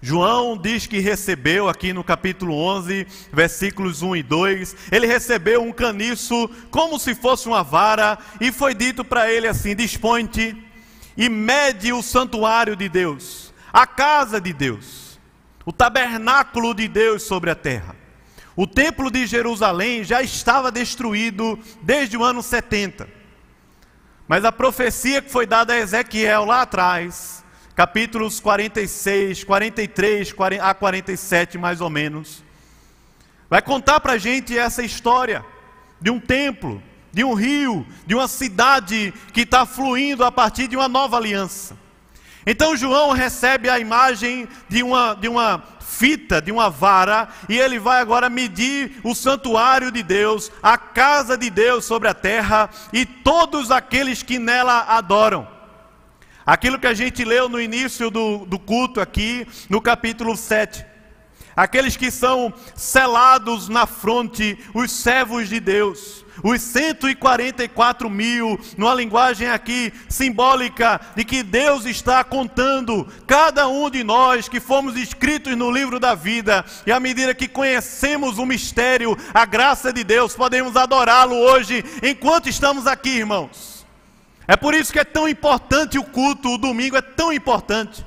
[0.00, 5.70] João diz que recebeu, aqui no capítulo 11, versículos 1 e 2, ele recebeu um
[5.70, 10.56] caniço como se fosse uma vara, e foi dito para ele assim: dispõe-te
[11.18, 15.20] e mede o santuário de Deus, a casa de Deus,
[15.66, 17.94] o tabernáculo de Deus sobre a terra.
[18.56, 23.17] O templo de Jerusalém já estava destruído desde o ano 70.
[24.28, 27.42] Mas a profecia que foi dada a Ezequiel lá atrás,
[27.74, 32.44] capítulos 46, 43 a 47 mais ou menos,
[33.48, 35.42] vai contar para a gente essa história
[35.98, 40.76] de um templo, de um rio, de uma cidade que está fluindo a partir de
[40.76, 41.74] uma nova aliança.
[42.50, 47.78] Então João recebe a imagem de uma, de uma fita, de uma vara, e ele
[47.78, 53.04] vai agora medir o santuário de Deus, a casa de Deus sobre a terra e
[53.04, 55.46] todos aqueles que nela adoram.
[56.46, 60.86] Aquilo que a gente leu no início do, do culto aqui, no capítulo 7.
[61.54, 66.24] Aqueles que são selados na fronte, os servos de Deus.
[66.42, 74.04] Os 144 mil, numa linguagem aqui simbólica de que Deus está contando cada um de
[74.04, 79.16] nós que fomos escritos no livro da vida, e à medida que conhecemos o mistério,
[79.34, 83.86] a graça de Deus, podemos adorá-lo hoje enquanto estamos aqui, irmãos.
[84.46, 88.04] É por isso que é tão importante o culto, o domingo é tão importante.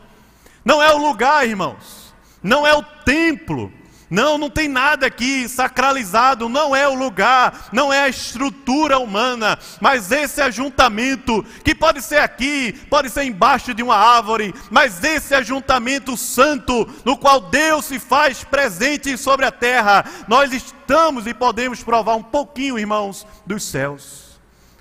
[0.65, 3.71] Não é o lugar, irmãos, não é o templo,
[4.11, 9.57] não, não tem nada aqui sacralizado, não é o lugar, não é a estrutura humana,
[9.79, 15.33] mas esse ajuntamento, que pode ser aqui, pode ser embaixo de uma árvore, mas esse
[15.33, 21.81] ajuntamento santo, no qual Deus se faz presente sobre a terra, nós estamos e podemos
[21.81, 24.37] provar um pouquinho, irmãos, dos céus.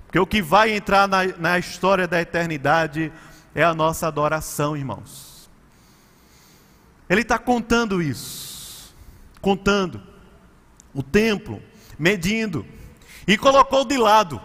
[0.07, 3.12] Porque o que vai entrar na, na história da eternidade
[3.55, 5.49] é a nossa adoração, irmãos.
[7.09, 8.49] Ele está contando isso
[9.40, 10.03] contando
[10.92, 11.62] o templo,
[11.98, 12.66] medindo,
[13.26, 14.40] e colocou de lado.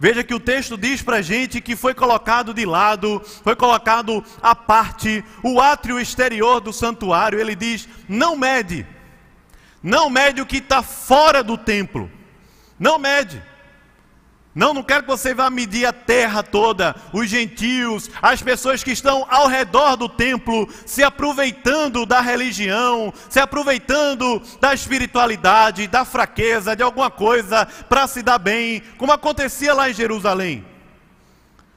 [0.00, 4.24] Veja que o texto diz para a gente que foi colocado de lado, foi colocado
[4.40, 7.40] à parte, o átrio exterior do santuário.
[7.40, 8.86] Ele diz: não mede,
[9.82, 12.08] não mede o que está fora do templo,
[12.78, 13.42] não mede.
[14.58, 18.90] Não, não quero que você vá medir a terra toda, os gentios, as pessoas que
[18.90, 26.74] estão ao redor do templo, se aproveitando da religião, se aproveitando da espiritualidade, da fraqueza,
[26.74, 30.66] de alguma coisa para se dar bem, como acontecia lá em Jerusalém.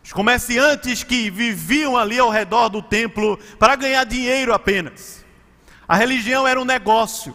[0.04, 5.24] Os comerciantes que viviam ali ao redor do templo para ganhar dinheiro apenas.
[5.88, 7.32] A religião era um negócio.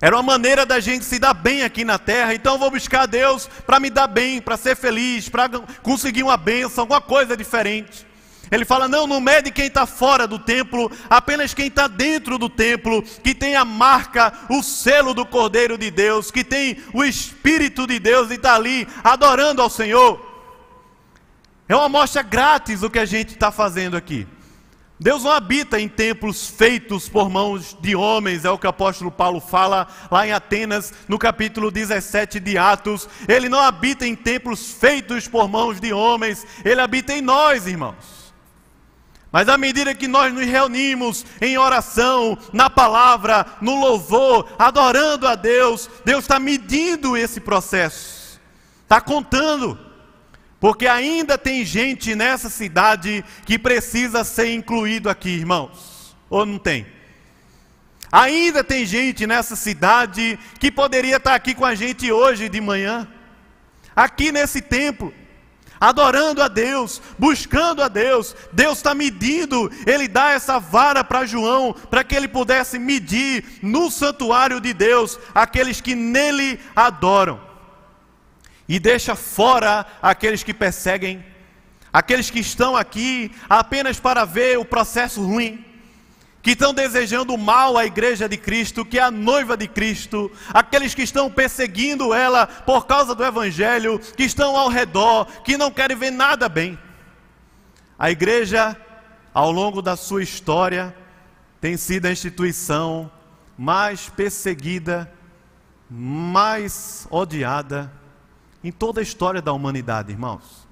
[0.00, 2.34] Era uma maneira da gente se dar bem aqui na terra.
[2.34, 5.48] Então eu vou buscar Deus para me dar bem, para ser feliz, para
[5.82, 8.06] conseguir uma bênção, alguma coisa diferente.
[8.50, 12.48] Ele fala: não, não mede quem está fora do templo, apenas quem está dentro do
[12.48, 17.86] templo, que tem a marca, o selo do Cordeiro de Deus, que tem o Espírito
[17.86, 20.28] de Deus e está ali adorando ao Senhor.
[21.68, 24.26] É uma amostra grátis o que a gente está fazendo aqui.
[25.02, 29.10] Deus não habita em templos feitos por mãos de homens, é o que o apóstolo
[29.10, 33.08] Paulo fala lá em Atenas, no capítulo 17 de Atos.
[33.26, 38.34] Ele não habita em templos feitos por mãos de homens, ele habita em nós, irmãos.
[39.32, 45.34] Mas à medida que nós nos reunimos em oração, na palavra, no louvor, adorando a
[45.34, 48.38] Deus, Deus está medindo esse processo,
[48.82, 49.89] está contando.
[50.60, 56.14] Porque ainda tem gente nessa cidade que precisa ser incluído aqui, irmãos.
[56.28, 56.86] Ou não tem?
[58.12, 63.08] Ainda tem gente nessa cidade que poderia estar aqui com a gente hoje de manhã,
[63.96, 65.14] aqui nesse templo,
[65.80, 68.36] adorando a Deus, buscando a Deus.
[68.52, 73.90] Deus está medindo, Ele dá essa vara para João, para que ele pudesse medir no
[73.90, 77.49] santuário de Deus aqueles que nele adoram
[78.70, 81.26] e deixa fora aqueles que perseguem,
[81.92, 85.64] aqueles que estão aqui apenas para ver o processo ruim,
[86.40, 90.94] que estão desejando mal à igreja de Cristo, que é a noiva de Cristo, aqueles
[90.94, 95.96] que estão perseguindo ela por causa do Evangelho, que estão ao redor, que não querem
[95.96, 96.78] ver nada bem.
[97.98, 98.76] A igreja,
[99.34, 100.94] ao longo da sua história,
[101.60, 103.10] tem sido a instituição
[103.58, 105.12] mais perseguida,
[105.90, 107.98] mais odiada,
[108.62, 110.68] em toda a história da humanidade, irmãos.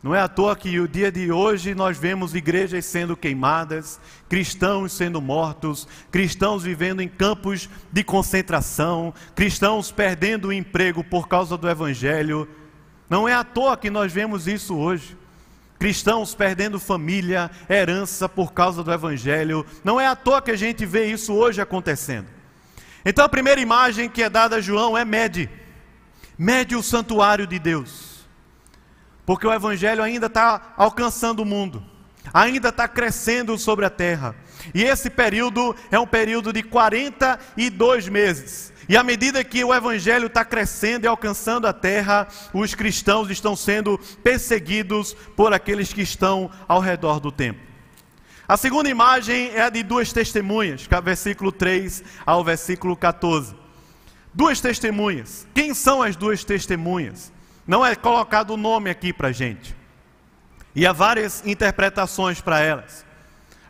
[0.00, 4.92] Não é à toa que o dia de hoje nós vemos igrejas sendo queimadas, cristãos
[4.92, 11.68] sendo mortos, cristãos vivendo em campos de concentração, cristãos perdendo o emprego por causa do
[11.68, 12.48] evangelho.
[13.10, 15.16] Não é à toa que nós vemos isso hoje.
[15.80, 19.66] Cristãos perdendo família, herança por causa do evangelho.
[19.82, 22.26] Não é à toa que a gente vê isso hoje acontecendo.
[23.04, 25.50] Então a primeira imagem que é dada a João é Mede
[26.38, 28.26] mede o santuário de Deus,
[29.26, 31.84] porque o Evangelho ainda está alcançando o mundo,
[32.32, 34.36] ainda está crescendo sobre a terra,
[34.74, 38.72] e esse período é um período de 42 meses.
[38.88, 43.54] E à medida que o evangelho está crescendo e alcançando a terra, os cristãos estão
[43.54, 47.62] sendo perseguidos por aqueles que estão ao redor do templo.
[48.48, 53.54] A segunda imagem é a de duas testemunhas, versículo 3 ao versículo 14.
[54.38, 55.48] Duas testemunhas.
[55.52, 57.32] Quem são as duas testemunhas?
[57.66, 59.74] Não é colocado o nome aqui para a gente.
[60.76, 63.04] E há várias interpretações para elas.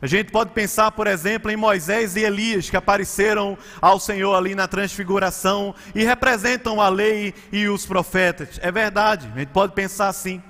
[0.03, 4.55] A gente pode pensar, por exemplo, em Moisés e Elias, que apareceram ao Senhor ali
[4.55, 8.61] na transfiguração e representam a lei e os profetas.
[8.61, 10.43] É verdade, a gente pode pensar assim.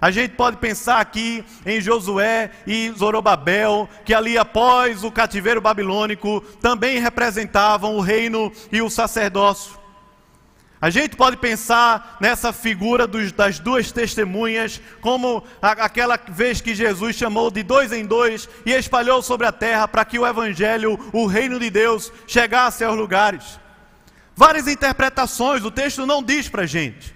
[0.00, 6.40] A gente pode pensar aqui em Josué e Zorobabel, que ali após o cativeiro babilônico
[6.60, 9.84] também representavam o reino e o sacerdócio.
[10.84, 16.74] A gente pode pensar nessa figura dos, das duas testemunhas, como a, aquela vez que
[16.74, 20.98] Jesus chamou de dois em dois e espalhou sobre a terra para que o Evangelho,
[21.10, 23.58] o reino de Deus, chegasse aos lugares.
[24.36, 27.13] Várias interpretações, o texto não diz para a gente.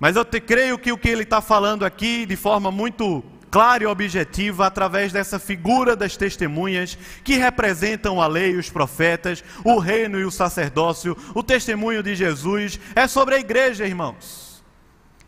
[0.00, 3.84] Mas eu te, creio que o que ele está falando aqui, de forma muito clara
[3.84, 10.18] e objetiva, através dessa figura das testemunhas, que representam a lei os profetas, o reino
[10.18, 14.64] e o sacerdócio, o testemunho de Jesus, é sobre a igreja, irmãos.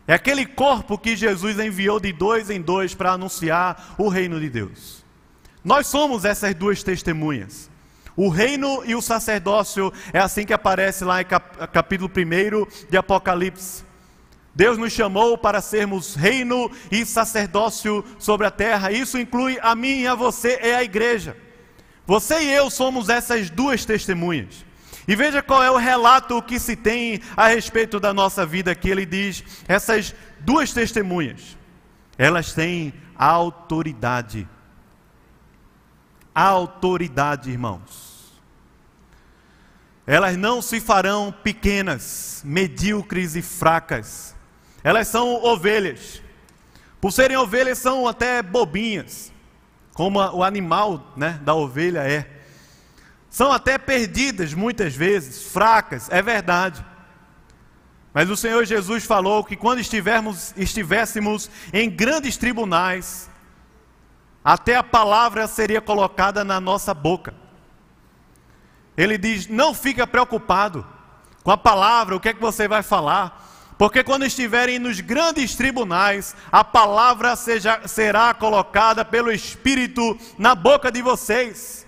[0.07, 4.49] É aquele corpo que Jesus enviou de dois em dois para anunciar o reino de
[4.49, 5.05] Deus.
[5.63, 7.69] Nós somos essas duas testemunhas.
[8.15, 11.25] O reino e o sacerdócio é assim que aparece lá em
[11.71, 13.92] capítulo 1 de Apocalipse.
[14.55, 18.91] Deus nos chamou para sermos reino e sacerdócio sobre a terra.
[18.91, 21.35] Isso inclui a mim e a você e a igreja.
[22.05, 24.63] Você e eu somos essas duas testemunhas.
[25.07, 28.89] E veja qual é o relato que se tem a respeito da nossa vida aqui.
[28.89, 31.57] Ele diz: essas duas testemunhas,
[32.15, 34.47] elas têm autoridade.
[36.33, 38.13] Autoridade, irmãos.
[40.05, 44.32] Elas não se farão pequenas, medíocres e fracas
[44.83, 46.21] elas são ovelhas.
[46.99, 49.31] Por serem ovelhas, são até bobinhas,
[49.93, 52.29] como o animal né, da ovelha é.
[53.29, 56.83] São até perdidas muitas vezes, fracas, é verdade.
[58.13, 63.27] Mas o Senhor Jesus falou que quando estivermos, estivéssemos em grandes tribunais,
[64.43, 67.33] até a palavra seria colocada na nossa boca.
[68.95, 70.85] Ele diz: não fica preocupado
[71.43, 73.41] com a palavra, o que é que você vai falar.
[73.77, 80.91] Porque quando estiverem nos grandes tribunais, a palavra seja, será colocada pelo Espírito na boca
[80.91, 81.85] de vocês.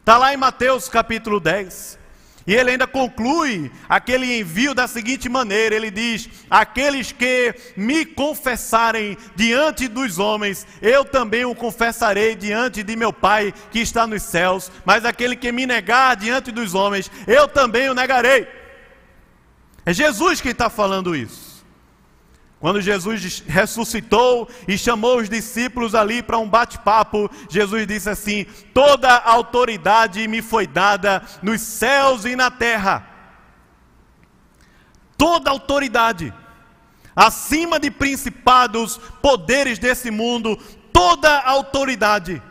[0.00, 1.98] Está lá em Mateus capítulo 10.
[2.48, 9.18] E ele ainda conclui aquele envio da seguinte maneira: ele diz: Aqueles que me confessarem
[9.36, 14.72] diante dos homens, eu também o confessarei diante de meu Pai que está nos céus.
[14.82, 18.57] Mas aquele que me negar diante dos homens, eu também o negarei.
[19.88, 21.64] É Jesus quem está falando isso.
[22.60, 29.16] Quando Jesus ressuscitou e chamou os discípulos ali para um bate-papo, Jesus disse assim: Toda
[29.16, 33.08] autoridade me foi dada nos céus e na terra.
[35.16, 36.34] Toda autoridade,
[37.16, 40.58] acima de principados, poderes desse mundo,
[40.92, 42.42] toda autoridade.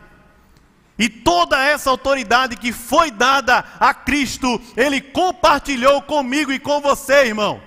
[0.97, 7.25] E toda essa autoridade que foi dada a Cristo, Ele compartilhou comigo e com você,
[7.25, 7.61] irmão.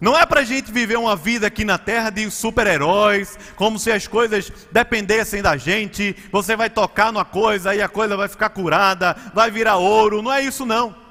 [0.00, 3.90] Não é para a gente viver uma vida aqui na terra de super-heróis, como se
[3.90, 6.16] as coisas dependessem da gente.
[6.32, 10.20] Você vai tocar numa coisa e a coisa vai ficar curada, vai virar ouro.
[10.20, 11.01] Não é isso, não.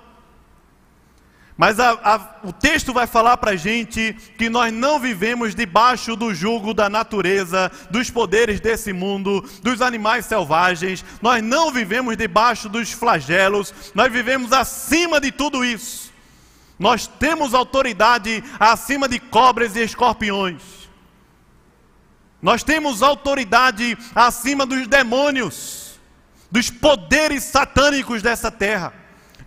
[1.58, 6.16] Mas a, a, o texto vai falar para a gente que nós não vivemos debaixo
[6.16, 12.68] do jugo da natureza, dos poderes desse mundo, dos animais selvagens, nós não vivemos debaixo
[12.68, 16.12] dos flagelos, nós vivemos acima de tudo isso.
[16.80, 20.64] Nós temos autoridade acima de cobras e escorpiões.
[22.42, 26.00] Nós temos autoridade acima dos demônios,
[26.50, 29.01] dos poderes satânicos dessa terra.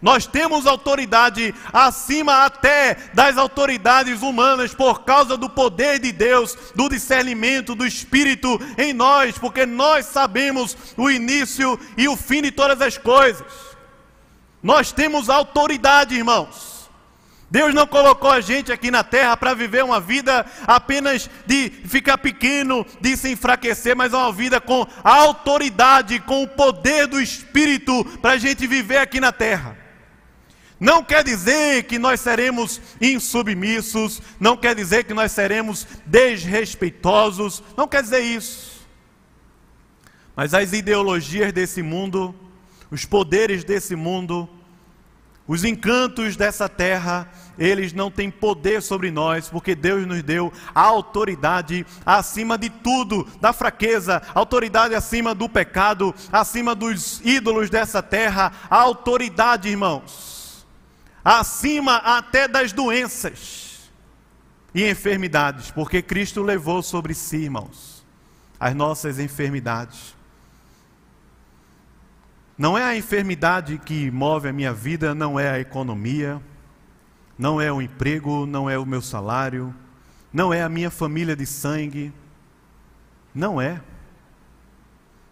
[0.04, 6.90] Nós temos autoridade acima até das autoridades humanas por causa do poder de Deus, do
[6.90, 12.82] discernimento do Espírito em nós, porque nós sabemos o início e o fim de todas
[12.82, 13.46] as coisas.
[14.62, 16.90] Nós temos autoridade, irmãos.
[17.50, 22.18] Deus não colocou a gente aqui na terra para viver uma vida apenas de ficar
[22.18, 28.32] pequeno, de se enfraquecer, mas uma vida com autoridade, com o poder do Espírito para
[28.32, 29.83] a gente viver aqui na terra.
[30.84, 37.88] Não quer dizer que nós seremos insubmissos, não quer dizer que nós seremos desrespeitosos, não
[37.88, 38.86] quer dizer isso.
[40.36, 42.34] Mas as ideologias desse mundo,
[42.90, 44.46] os poderes desse mundo,
[45.48, 50.82] os encantos dessa terra, eles não têm poder sobre nós, porque Deus nos deu a
[50.82, 58.52] autoridade acima de tudo, da fraqueza, autoridade acima do pecado, acima dos ídolos dessa terra,
[58.68, 60.34] a autoridade, irmãos
[61.24, 63.90] acima até das doenças
[64.74, 68.04] e enfermidades, porque Cristo levou sobre si, irmãos,
[68.60, 70.14] as nossas enfermidades.
[72.58, 76.40] Não é a enfermidade que move a minha vida, não é a economia,
[77.38, 79.74] não é o emprego, não é o meu salário,
[80.32, 82.12] não é a minha família de sangue,
[83.34, 83.80] não é.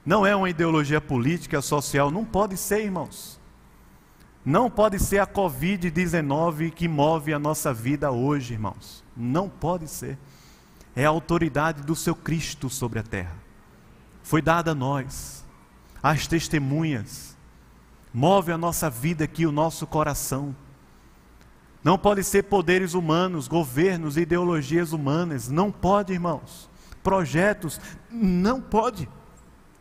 [0.05, 3.41] Não é uma ideologia política, social, não pode ser, irmãos.
[4.45, 9.05] Não pode ser a Covid-19 que move a nossa vida hoje, irmãos.
[9.17, 10.19] Não pode ser.
[10.97, 13.37] É a autoridade do seu Cristo sobre a terra.
[14.23, 15.45] Foi dada a nós,
[16.03, 17.37] as testemunhas.
[18.13, 20.55] Move a nossa vida aqui, o nosso coração.
[21.83, 25.49] Não pode ser poderes humanos, governos, ideologias humanas.
[25.49, 26.69] Não pode, irmãos.
[27.03, 27.81] Projetos,
[28.11, 29.09] não pode.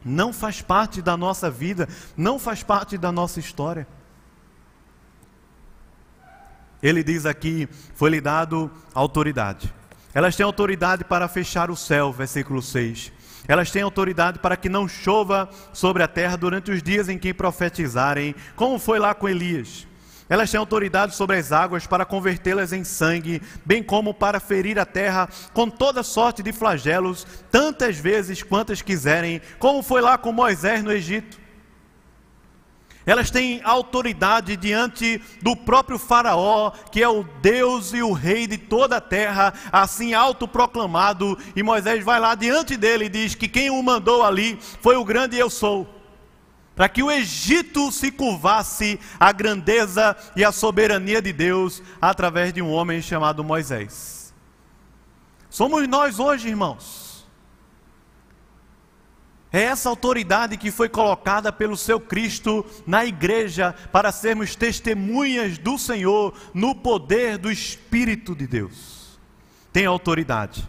[0.03, 1.88] Não faz parte da nossa vida,
[2.18, 3.88] não faz parte da nossa história.
[6.82, 9.74] Ele diz aqui: foi-lhe dado autoridade.
[10.14, 13.12] Elas têm autoridade para fechar o céu, versículo 6.
[13.48, 17.34] Elas têm autoridade para que não chova sobre a terra durante os dias em que
[17.34, 19.88] profetizarem, como foi lá com Elias.
[20.30, 24.86] Elas têm autoridade sobre as águas para convertê-las em sangue, bem como para ferir a
[24.86, 30.84] terra com toda sorte de flagelos, tantas vezes quantas quiserem, como foi lá com Moisés
[30.84, 31.41] no Egito.
[33.06, 38.58] Elas têm autoridade diante do próprio Faraó, que é o Deus e o Rei de
[38.58, 41.38] toda a terra, assim autoproclamado.
[41.56, 45.06] E Moisés vai lá diante dele e diz que quem o mandou ali foi o
[45.06, 46.02] grande eu sou
[46.76, 52.62] para que o Egito se curvasse à grandeza e à soberania de Deus através de
[52.62, 54.34] um homem chamado Moisés.
[55.49, 57.01] Somos nós hoje, irmãos.
[59.54, 65.78] É essa autoridade que foi colocada pelo seu Cristo na igreja para sermos testemunhas do
[65.78, 69.20] Senhor no poder do Espírito de Deus.
[69.74, 70.68] Tem autoridade.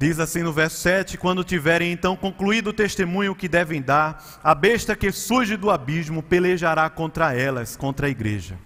[0.00, 4.52] Diz assim no verso 7: Quando tiverem então concluído o testemunho que devem dar, a
[4.52, 8.58] besta que surge do abismo pelejará contra elas, contra a igreja.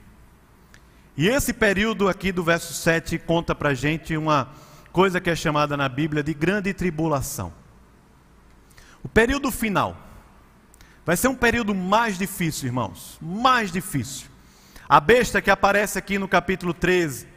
[1.14, 4.48] E esse período aqui do verso 7 conta para gente uma
[4.92, 7.52] coisa que é chamada na Bíblia de grande tribulação.
[9.06, 9.96] O período final
[11.04, 14.26] vai ser um período mais difícil, irmãos, mais difícil.
[14.88, 17.28] A besta que aparece aqui no capítulo 13,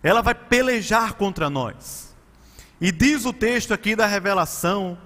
[0.00, 2.14] ela vai pelejar contra nós.
[2.80, 4.96] E diz o texto aqui da revelação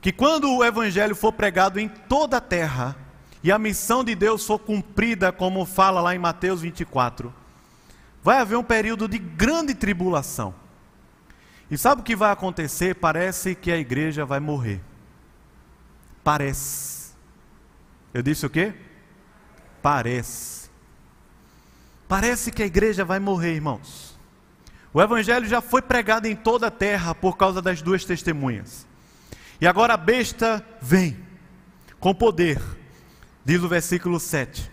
[0.00, 2.96] que quando o evangelho for pregado em toda a terra
[3.42, 7.34] e a missão de Deus for cumprida, como fala lá em Mateus 24,
[8.22, 10.59] vai haver um período de grande tribulação.
[11.70, 12.96] E sabe o que vai acontecer?
[12.96, 14.80] Parece que a igreja vai morrer.
[16.24, 17.12] Parece.
[18.12, 18.74] Eu disse o quê?
[19.80, 20.68] Parece.
[22.08, 24.18] Parece que a igreja vai morrer, irmãos.
[24.92, 28.84] O evangelho já foi pregado em toda a terra por causa das duas testemunhas.
[29.60, 31.16] E agora a besta vem
[32.00, 32.60] com poder,
[33.44, 34.68] diz o versículo 7.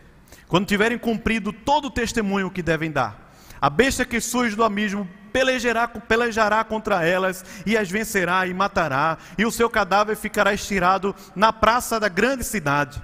[0.48, 3.32] Quando tiverem cumprido todo o testemunho que devem dar,
[3.62, 9.18] a besta que surge do abismo pelejará, pelejará contra elas e as vencerá e matará,
[9.38, 13.02] e o seu cadáver ficará estirado na praça da grande cidade,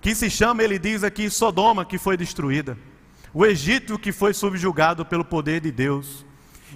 [0.00, 2.76] que se chama, ele diz aqui, Sodoma, que foi destruída
[3.32, 6.24] o Egito que foi subjugado pelo poder de Deus,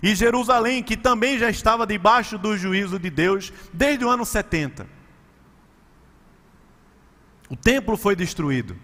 [0.02, 4.86] e Jerusalém que também já estava debaixo do juízo de Deus desde o ano 70.
[7.48, 8.76] O templo foi destruído.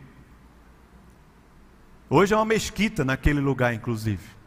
[2.09, 4.40] Hoje é uma mesquita naquele lugar, inclusive.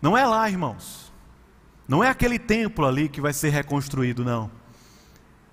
[0.00, 1.12] Não é lá, irmãos.
[1.88, 4.50] Não é aquele templo ali que vai ser reconstruído, não.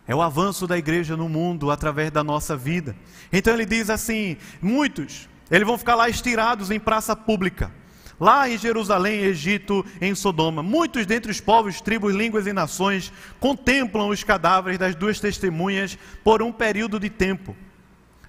[0.07, 2.95] É o avanço da igreja no mundo através da nossa vida.
[3.31, 7.71] Então ele diz assim: muitos, eles vão ficar lá estirados em praça pública.
[8.19, 14.09] Lá em Jerusalém, Egito, em Sodoma, muitos dentre os povos, tribos, línguas e nações contemplam
[14.09, 17.55] os cadáveres das duas testemunhas por um período de tempo.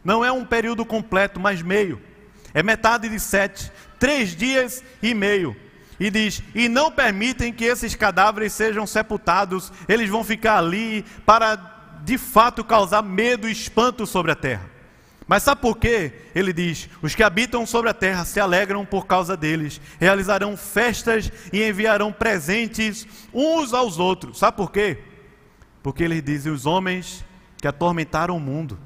[0.03, 2.01] Não é um período completo, mas meio.
[2.53, 5.57] É metade de sete, três dias e meio.
[5.99, 11.57] E diz: E não permitem que esses cadáveres sejam sepultados, eles vão ficar ali para
[12.05, 14.71] de fato causar medo e espanto sobre a terra.
[15.27, 16.13] Mas sabe por quê?
[16.35, 21.33] Ele diz: Os que habitam sobre a terra se alegram por causa deles, realizarão festas
[21.53, 24.39] e enviarão presentes uns aos outros.
[24.39, 24.99] Sabe por quê?
[25.83, 27.25] Porque ele diz: Os homens
[27.59, 28.79] que atormentaram o mundo.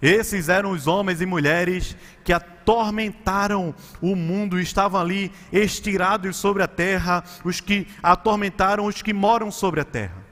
[0.00, 6.68] Esses eram os homens e mulheres que atormentaram o mundo, estavam ali estirados sobre a
[6.68, 10.26] terra, os que atormentaram os que moram sobre a terra.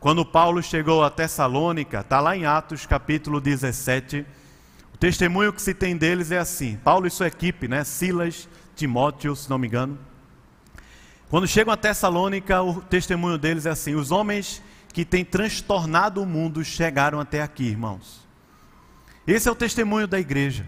[0.00, 4.26] Quando Paulo chegou a Tessalônica, está lá em Atos capítulo 17,
[4.92, 7.84] o testemunho que se tem deles é assim: Paulo e sua equipe, né?
[7.84, 9.96] Silas, Timóteo, se não me engano.
[11.30, 14.60] Quando chegam a Tessalônica, o testemunho deles é assim: os homens
[14.92, 18.21] que têm transtornado o mundo chegaram até aqui, irmãos.
[19.32, 20.66] Esse é o testemunho da igreja.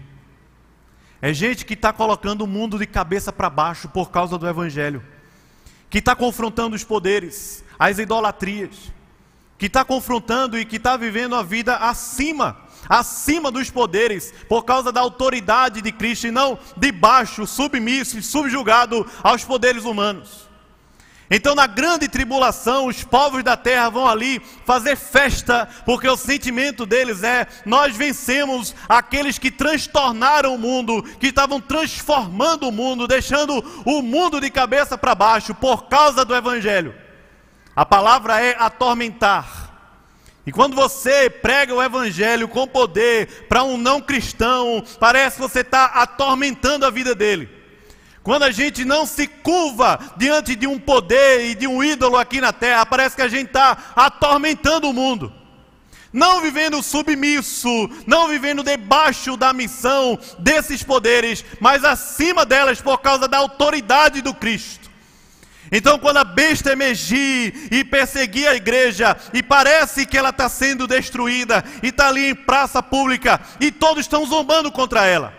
[1.21, 5.03] É gente que está colocando o mundo de cabeça para baixo por causa do Evangelho,
[5.87, 8.91] que está confrontando os poderes, as idolatrias,
[9.59, 12.57] que está confrontando e que está vivendo a vida acima,
[12.89, 19.05] acima dos poderes, por causa da autoridade de Cristo e não debaixo, submisso e subjugado
[19.21, 20.44] aos poderes humanos.
[21.29, 26.85] Então, na grande tribulação, os povos da terra vão ali fazer festa, porque o sentimento
[26.85, 33.63] deles é: nós vencemos aqueles que transtornaram o mundo, que estavam transformando o mundo, deixando
[33.85, 36.93] o mundo de cabeça para baixo por causa do Evangelho.
[37.75, 39.65] A palavra é atormentar.
[40.45, 45.61] E quando você prega o Evangelho com poder para um não cristão, parece que você
[45.61, 47.49] está atormentando a vida dele.
[48.25, 52.41] Quando a gente não se curva diante de um poder e de um ídolo aqui
[52.41, 55.31] na terra, parece que a gente está atormentando o mundo.
[56.11, 57.69] Não vivendo submisso,
[58.07, 64.33] não vivendo debaixo da missão desses poderes, mas acima delas por causa da autoridade do
[64.33, 64.89] Cristo.
[65.71, 70.87] Então, quando a besta emergir e perseguir a igreja, e parece que ela está sendo
[70.87, 75.31] destruída, e está ali em praça pública, e todos estão zombando contra ela,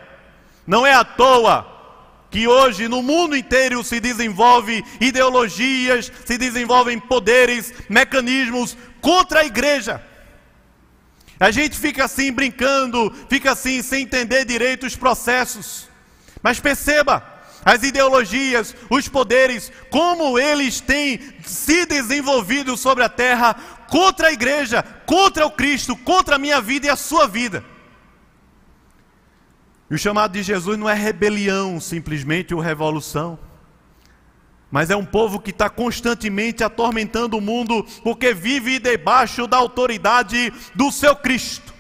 [0.65, 1.75] não é à toa
[2.37, 10.05] que hoje no mundo inteiro se desenvolve ideologias, se desenvolvem poderes, mecanismos contra a igreja.
[11.41, 15.89] A gente fica assim brincando, fica assim sem entender direito os processos.
[16.43, 17.25] Mas perceba,
[17.65, 23.55] as ideologias, os poderes, como eles têm se desenvolvido sobre a terra
[23.89, 27.65] contra a igreja, contra o Cristo, contra a minha vida e a sua vida.
[29.91, 33.39] E o chamado de Jesus não é rebelião simplesmente ou revolução,
[34.71, 40.53] mas é um povo que está constantemente atormentando o mundo porque vive debaixo da autoridade
[40.75, 41.73] do seu Cristo.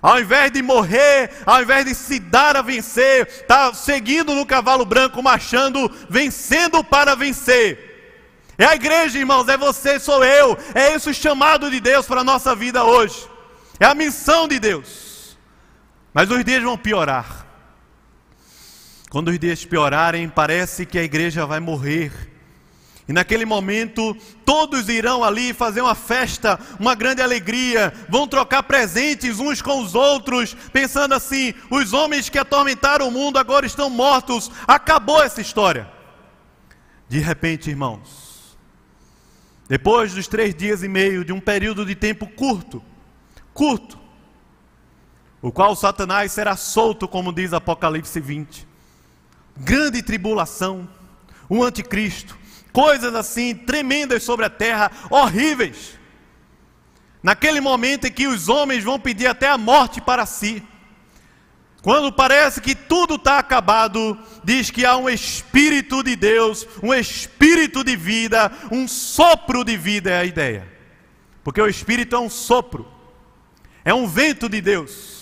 [0.00, 4.84] Ao invés de morrer, ao invés de se dar a vencer, está seguindo no cavalo
[4.84, 7.86] branco, marchando, vencendo para vencer.
[8.56, 10.56] É a igreja, irmãos, é você, sou eu.
[10.74, 13.28] É esse o chamado de Deus para a nossa vida hoje.
[13.78, 15.05] É a missão de Deus.
[16.16, 17.46] Mas os dias vão piorar.
[19.10, 22.10] Quando os dias piorarem, parece que a igreja vai morrer.
[23.06, 29.38] E naquele momento, todos irão ali fazer uma festa, uma grande alegria, vão trocar presentes
[29.38, 34.50] uns com os outros, pensando assim: os homens que atormentaram o mundo agora estão mortos,
[34.66, 35.86] acabou essa história.
[37.10, 38.56] De repente, irmãos,
[39.68, 42.82] depois dos três dias e meio de um período de tempo curto,
[43.52, 44.05] curto,
[45.40, 48.66] o qual Satanás será solto, como diz Apocalipse 20.
[49.56, 50.88] Grande tribulação,
[51.48, 52.36] o anticristo,
[52.72, 55.98] coisas assim tremendas sobre a terra, horríveis.
[57.22, 60.62] Naquele momento em que os homens vão pedir até a morte para si.
[61.82, 67.84] Quando parece que tudo está acabado, diz que há um Espírito de Deus, um Espírito
[67.84, 70.66] de vida, um sopro de vida é a ideia.
[71.44, 72.90] Porque o Espírito é um sopro,
[73.84, 75.15] é um vento de Deus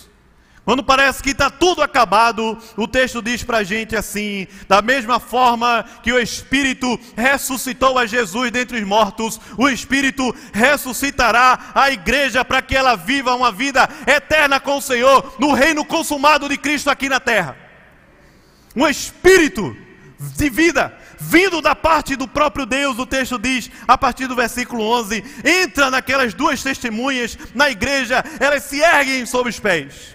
[0.65, 5.21] quando parece que está tudo acabado, o texto diz para a gente assim: da mesma
[5.21, 12.43] forma que o Espírito ressuscitou a Jesus dentre os mortos, o Espírito ressuscitará a igreja
[12.45, 16.89] para que ela viva uma vida eterna com o Senhor, no reino consumado de Cristo
[16.89, 17.57] aqui na terra.
[18.75, 19.77] Um Espírito
[20.19, 24.83] de vida, vindo da parte do próprio Deus, o texto diz, a partir do versículo
[24.83, 30.14] 11: entra naquelas duas testemunhas na igreja, elas se erguem sobre os pés.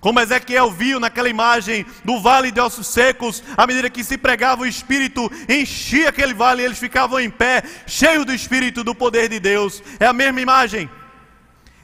[0.00, 4.62] Como Ezequiel viu naquela imagem do vale de ossos secos, à medida que se pregava
[4.62, 9.28] o Espírito, enchia aquele vale e eles ficavam em pé, cheios do Espírito, do poder
[9.28, 9.82] de Deus.
[9.98, 10.88] É a mesma imagem.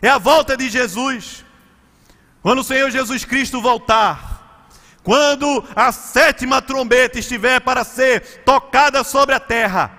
[0.01, 1.45] É a volta de Jesus.
[2.41, 4.67] Quando o Senhor Jesus Cristo voltar,
[5.03, 9.93] quando a sétima trombeta estiver para ser tocada sobre a terra,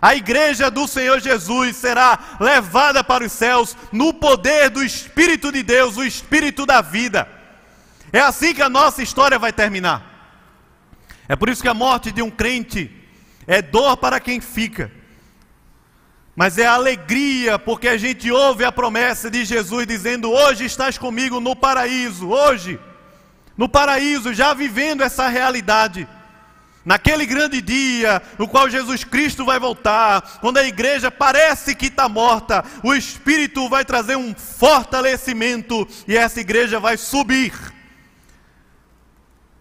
[0.00, 5.62] a igreja do Senhor Jesus será levada para os céus no poder do Espírito de
[5.62, 7.35] Deus, o Espírito da vida.
[8.12, 10.16] É assim que a nossa história vai terminar.
[11.28, 12.90] É por isso que a morte de um crente
[13.46, 14.90] é dor para quem fica,
[16.34, 21.40] mas é alegria porque a gente ouve a promessa de Jesus dizendo: Hoje estás comigo
[21.40, 22.78] no paraíso, hoje,
[23.56, 26.06] no paraíso, já vivendo essa realidade.
[26.84, 32.08] Naquele grande dia, no qual Jesus Cristo vai voltar, quando a igreja parece que está
[32.08, 37.52] morta, o Espírito vai trazer um fortalecimento e essa igreja vai subir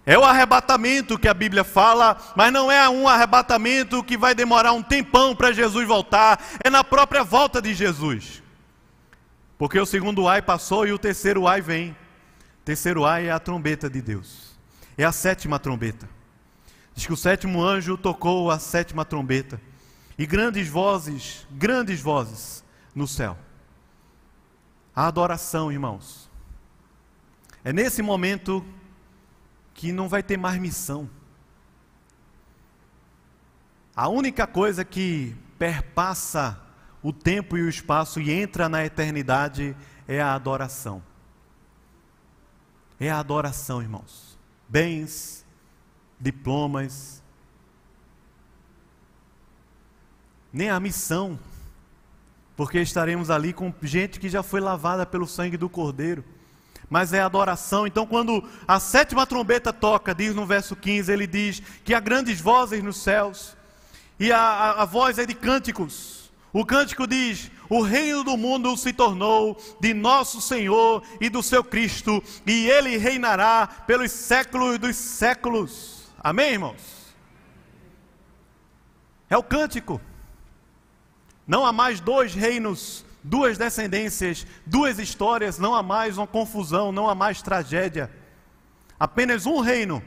[0.06, 4.72] é o arrebatamento que a Bíblia fala, mas não é um arrebatamento que vai demorar
[4.72, 8.44] um tempão para Jesus voltar, é na própria volta de Jesus.
[9.58, 11.92] Porque o segundo ai passou e o terceiro ai vem.
[11.92, 14.56] O terceiro ai é a trombeta de Deus.
[14.96, 16.08] É a sétima trombeta.
[16.94, 19.60] Diz que o sétimo anjo tocou a sétima trombeta.
[20.20, 23.38] E grandes vozes, grandes vozes no céu.
[24.96, 26.30] A adoração, irmãos.
[27.64, 28.64] É nesse momento
[29.76, 31.08] que não vai ter mais missão.
[33.96, 36.60] A única coisa que perpassa
[37.04, 39.76] o tempo e o espaço e entra na eternidade
[40.08, 41.04] é a adoração.
[43.00, 44.40] É a adoração, irmãos.
[44.68, 45.46] Bens,
[46.20, 47.22] diplomas,
[50.52, 51.38] nem a missão,
[52.56, 56.24] porque estaremos ali com gente que já foi lavada pelo sangue do Cordeiro.
[56.90, 57.88] Mas é adoração.
[57.88, 62.40] Então, quando a sétima trombeta toca, diz no verso 15, ele diz que há grandes
[62.40, 63.56] vozes nos céus,
[64.20, 66.32] e a, a, a voz é de cânticos.
[66.54, 71.64] O cântico diz: O reino do mundo se tornou de nosso Senhor e do seu
[71.64, 76.14] Cristo, e ele reinará pelos séculos dos séculos.
[76.18, 77.14] Amém, irmãos?
[79.30, 80.00] É o cântico.
[81.48, 87.10] Não há mais dois reinos, duas descendências, duas histórias, não há mais uma confusão, não
[87.10, 88.10] há mais tragédia.
[89.00, 90.02] Apenas um reino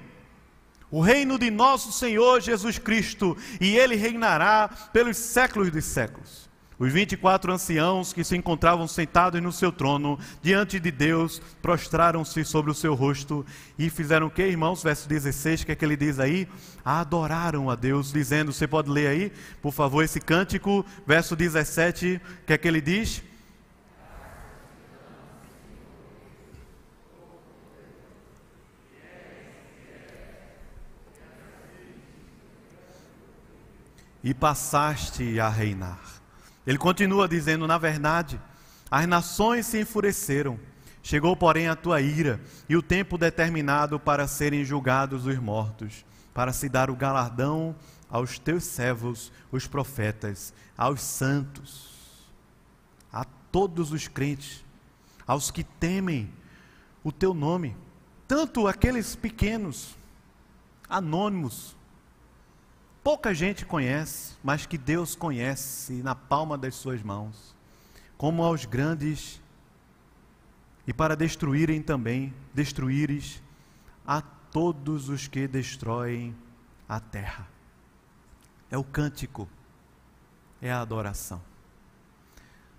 [0.91, 6.48] o reino de nosso Senhor Jesus Cristo, e ele reinará pelos séculos dos séculos.
[6.79, 12.71] Os 24 anciãos que se encontravam sentados no seu trono, diante de Deus, prostraram-se sobre
[12.71, 13.45] o seu rosto
[13.77, 14.83] e fizeram o que, irmãos?
[14.83, 16.47] Verso 16, que é que ele diz aí?
[16.85, 22.53] Adoraram a Deus, dizendo: Você pode ler aí, por favor, esse cântico, verso 17, que
[22.53, 23.23] é que ele diz?
[34.23, 36.18] e passaste a reinar.
[36.69, 38.39] Ele continua dizendo: na verdade,
[38.91, 40.61] as nações se enfureceram,
[41.03, 46.05] chegou, porém, a tua ira e o tempo determinado para serem julgados os mortos,
[46.35, 47.75] para se dar o galardão
[48.11, 52.29] aos teus servos, os profetas, aos santos,
[53.11, 54.63] a todos os crentes,
[55.27, 56.31] aos que temem
[57.03, 57.75] o teu nome,
[58.27, 59.97] tanto aqueles pequenos,
[60.87, 61.75] anônimos,
[63.03, 67.55] pouca gente conhece, mas que Deus conhece na palma das suas mãos,
[68.17, 69.41] como aos grandes,
[70.87, 73.43] e para destruírem também, destruíres
[74.07, 76.35] a todos os que destroem
[76.89, 77.47] a terra.
[78.71, 79.49] É o cântico,
[80.61, 81.43] é a adoração.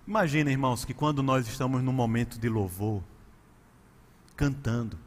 [0.06, 3.02] Imagina, irmãos, que quando nós estamos num momento de louvor,
[4.36, 4.98] cantando,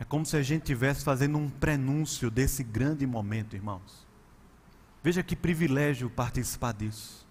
[0.00, 4.08] é como se a gente estivesse fazendo um prenúncio desse grande momento, irmãos.
[5.04, 7.28] Veja que privilégio participar disso.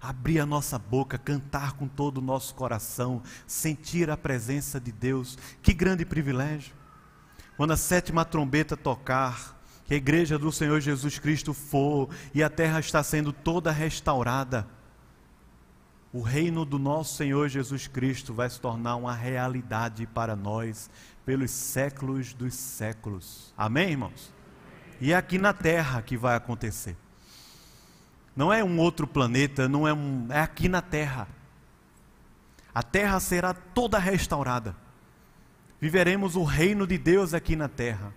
[0.00, 5.36] Abrir a nossa boca, cantar com todo o nosso coração, sentir a presença de Deus.
[5.60, 6.76] Que grande privilégio.
[7.56, 12.48] Quando a sétima trombeta tocar, que a igreja do Senhor Jesus Cristo for e a
[12.48, 14.64] terra está sendo toda restaurada,
[16.12, 20.88] o reino do nosso Senhor Jesus Cristo vai se tornar uma realidade para nós
[21.26, 23.52] pelos séculos dos séculos.
[23.58, 24.32] Amém, irmãos?
[25.00, 26.96] E é aqui na Terra que vai acontecer.
[28.34, 31.26] Não é um outro planeta, não é um, é aqui na Terra.
[32.72, 34.76] A Terra será toda restaurada.
[35.80, 38.14] Viveremos o reino de Deus aqui na Terra.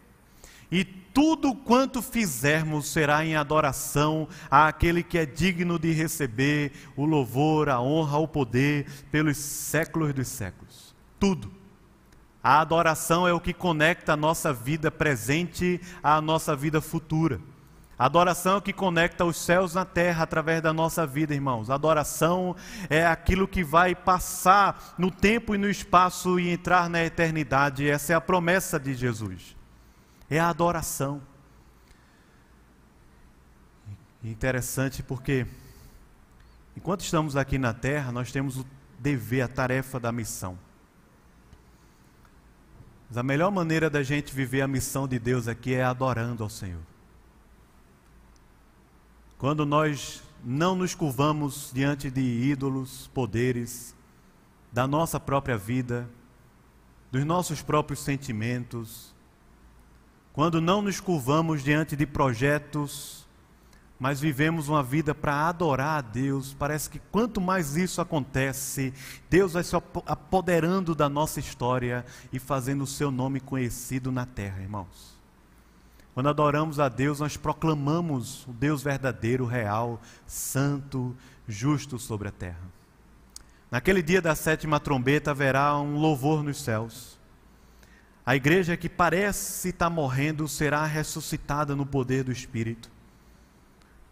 [0.72, 7.70] E tudo quanto fizermos será em adoração àquele que é digno de receber o louvor,
[7.70, 10.93] a honra, o poder pelos séculos dos séculos.
[11.20, 11.59] Tudo.
[12.44, 17.42] A adoração é o que conecta a nossa vida presente à nossa vida futura.
[17.98, 21.70] A adoração é o que conecta os céus na terra através da nossa vida, irmãos.
[21.70, 22.56] A adoração
[22.90, 27.90] é aquilo que vai passar no tempo e no espaço e entrar na eternidade.
[27.90, 29.54] Essa é a promessa de Jesus.
[30.30, 31.22] É a adoração.
[34.24, 35.46] Interessante porque,
[36.78, 38.66] enquanto estamos aqui na terra, nós temos o
[38.98, 40.58] dever, a tarefa da missão.
[43.10, 46.49] Mas a melhor maneira da gente viver a missão de Deus aqui é adorando ao
[46.49, 46.82] Senhor.
[49.39, 53.95] Quando nós não nos curvamos diante de ídolos, poderes,
[54.72, 56.07] da nossa própria vida,
[57.12, 59.16] dos nossos próprios sentimentos,
[60.32, 63.19] quando não nos curvamos diante de projetos
[64.00, 66.54] mas vivemos uma vida para adorar a Deus.
[66.54, 68.93] Parece que quanto mais isso acontece,
[69.30, 69.76] Deus vai se
[70.06, 75.20] apoderando da nossa história e fazendo o seu nome conhecido na terra, irmãos.
[76.14, 81.16] Quando adoramos a Deus, nós proclamamos o Deus verdadeiro, real, santo,
[81.47, 82.80] justo sobre a terra.
[83.70, 87.20] Naquele dia da sétima trombeta haverá um louvor nos céus.
[88.26, 92.89] A igreja que parece estar morrendo será ressuscitada no poder do Espírito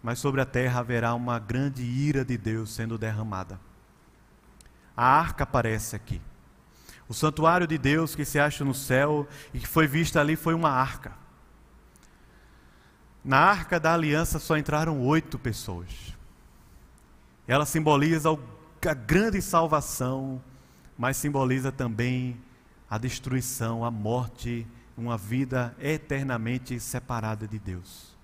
[0.07, 3.59] mas sobre a terra haverá uma grande ira de Deus sendo derramada.
[4.95, 6.21] A arca aparece aqui.
[7.09, 10.53] O santuário de Deus que se acha no céu e que foi vista ali foi
[10.53, 11.11] uma arca.
[13.21, 16.15] Na arca da aliança só entraram oito pessoas.
[17.45, 20.41] Ela simboliza a grande salvação,
[20.97, 22.41] mas simboliza também
[22.89, 28.16] a destruição, a morte, uma vida eternamente separada de Deus.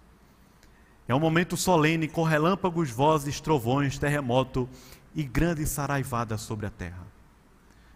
[1.08, 4.70] É um momento solene com relâmpagos, vozes, trovões, terremoto
[5.14, 7.06] e grande saraivada sobre a terra.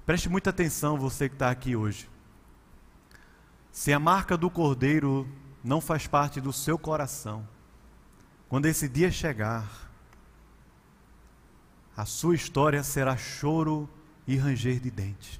[0.06, 2.10] Preste muita atenção, você que está aqui hoje.
[3.72, 5.28] Se a marca do cordeiro
[5.64, 7.48] não faz parte do seu coração,
[8.50, 9.90] quando esse dia chegar,
[11.96, 13.90] a sua história será choro
[14.26, 15.40] e ranger de dentes.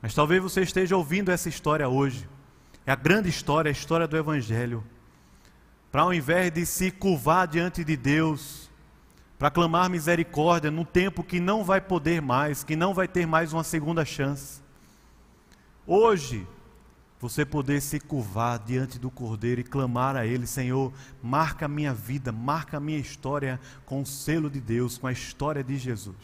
[0.00, 2.28] Mas talvez você esteja ouvindo essa história hoje.
[2.86, 4.84] É a grande história, a história do Evangelho.
[5.90, 8.70] Para ao invés de se curvar diante de Deus,
[9.38, 13.52] para clamar misericórdia num tempo que não vai poder mais, que não vai ter mais
[13.52, 14.60] uma segunda chance.
[15.86, 16.46] Hoje,
[17.20, 21.94] você poder se curvar diante do Cordeiro e clamar a Ele: Senhor, marca a minha
[21.94, 26.16] vida, marca a minha história com o selo de Deus, com a história de Jesus.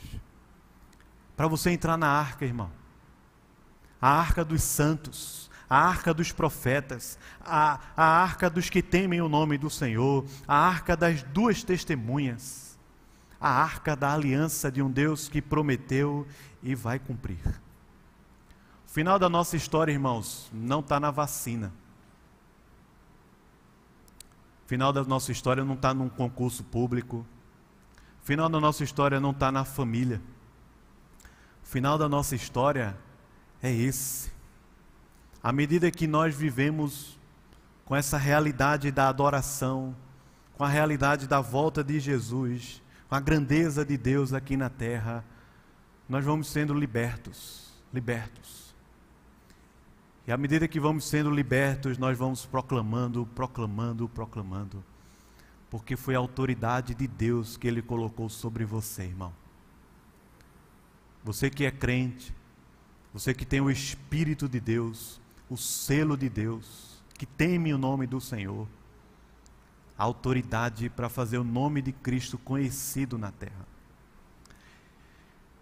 [1.37, 2.71] Para você entrar na arca, irmão,
[4.01, 9.29] a arca dos santos, a arca dos profetas, a, a arca dos que temem o
[9.29, 12.79] nome do Senhor, a arca das duas testemunhas,
[13.41, 16.27] a arca da aliança de um Deus que prometeu
[16.63, 17.65] e vai cumprir
[18.95, 21.73] final da nossa história, irmãos, não está na vacina.
[24.65, 27.27] O final da nossa história não está num concurso público.
[28.23, 30.23] O final da nossa história não está na família.
[31.65, 32.97] O final da nossa história
[33.61, 34.31] é esse.
[35.45, 37.19] À medida que nós vivemos
[37.85, 39.95] com essa realidade da adoração,
[40.55, 45.23] com a realidade da volta de Jesus, com a grandeza de Deus aqui na terra,
[46.09, 48.75] nós vamos sendo libertos, libertos.
[50.27, 54.83] E à medida que vamos sendo libertos, nós vamos proclamando, proclamando, proclamando.
[55.69, 59.35] Porque foi a autoridade de Deus que Ele colocou sobre você, irmão.
[61.23, 62.35] Você que é crente,
[63.13, 65.23] você que tem o Espírito de Deus,
[65.55, 68.69] o selo de Deus, que teme o nome do Senhor,
[69.97, 73.67] a autoridade para fazer o nome de Cristo conhecido na terra.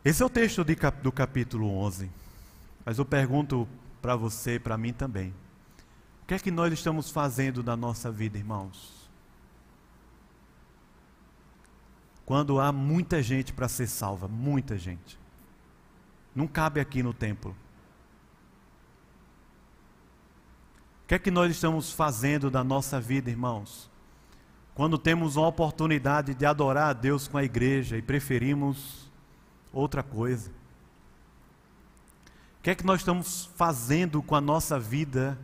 [0.05, 0.65] Esse é o texto
[1.03, 2.11] do capítulo 11.
[2.85, 3.69] Mas eu pergunto
[4.01, 5.33] para você e para mim também.
[6.23, 9.09] O que é que nós estamos fazendo na nossa vida, irmãos?
[12.25, 15.19] Quando há muita gente para ser salva, muita gente.
[16.35, 17.55] Não cabe aqui no templo.
[21.05, 23.91] O que é que nós estamos fazendo da nossa vida, irmãos?
[24.75, 29.11] Quando temos uma oportunidade de adorar a Deus com a igreja e preferimos
[29.73, 30.51] outra coisa.
[32.59, 35.39] O que é que nós estamos fazendo com a nossa vida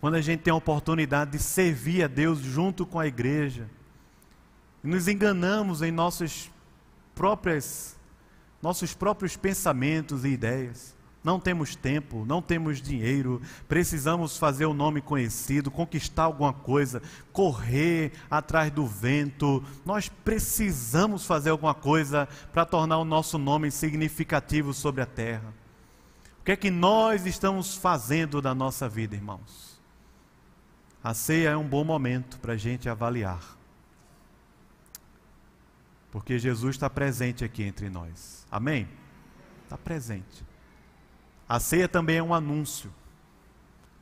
[0.00, 3.68] quando a gente tem a oportunidade de servir a Deus junto com a igreja?
[4.82, 6.50] E nos enganamos em nossas
[7.14, 7.96] próprias,
[8.60, 10.95] nossos próprios pensamentos e ideias.
[11.26, 17.02] Não temos tempo, não temos dinheiro, precisamos fazer o nome conhecido, conquistar alguma coisa,
[17.32, 19.62] correr atrás do vento.
[19.84, 25.52] Nós precisamos fazer alguma coisa para tornar o nosso nome significativo sobre a terra
[26.46, 29.80] que é que nós estamos fazendo da nossa vida, irmãos?
[31.02, 33.58] A ceia é um bom momento para a gente avaliar.
[36.12, 38.46] Porque Jesus está presente aqui entre nós.
[38.48, 38.88] Amém?
[39.64, 40.45] Está presente.
[41.48, 42.92] A ceia também é um anúncio.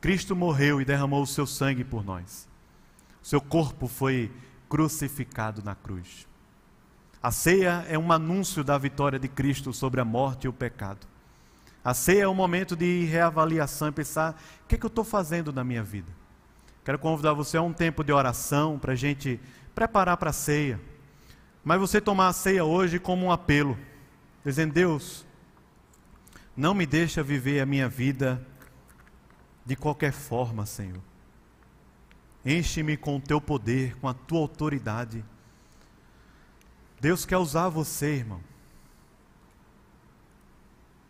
[0.01, 2.47] Cristo morreu e derramou o seu sangue por nós.
[3.23, 4.31] O seu corpo foi
[4.69, 6.27] crucificado na cruz.
[7.21, 11.07] A ceia é um anúncio da vitória de Cristo sobre a morte e o pecado.
[11.83, 15.03] A ceia é um momento de reavaliação e pensar: o que, é que eu estou
[15.03, 16.11] fazendo na minha vida?
[16.83, 19.39] Quero convidar você a um tempo de oração para a gente
[19.73, 20.79] preparar para a ceia.
[21.63, 23.77] Mas você tomar a ceia hoje como um apelo,
[24.43, 25.25] dizendo: Deus,
[26.55, 28.45] não me deixa viver a minha vida
[29.65, 31.01] de qualquer forma, Senhor.
[32.45, 35.25] Enche-me com o teu poder, com a tua autoridade.
[37.01, 38.41] Deus quer usar você, irmão.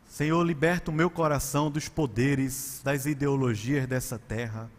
[0.07, 4.71] Senhor, liberta o meu coração dos poderes, das ideologias dessa terra.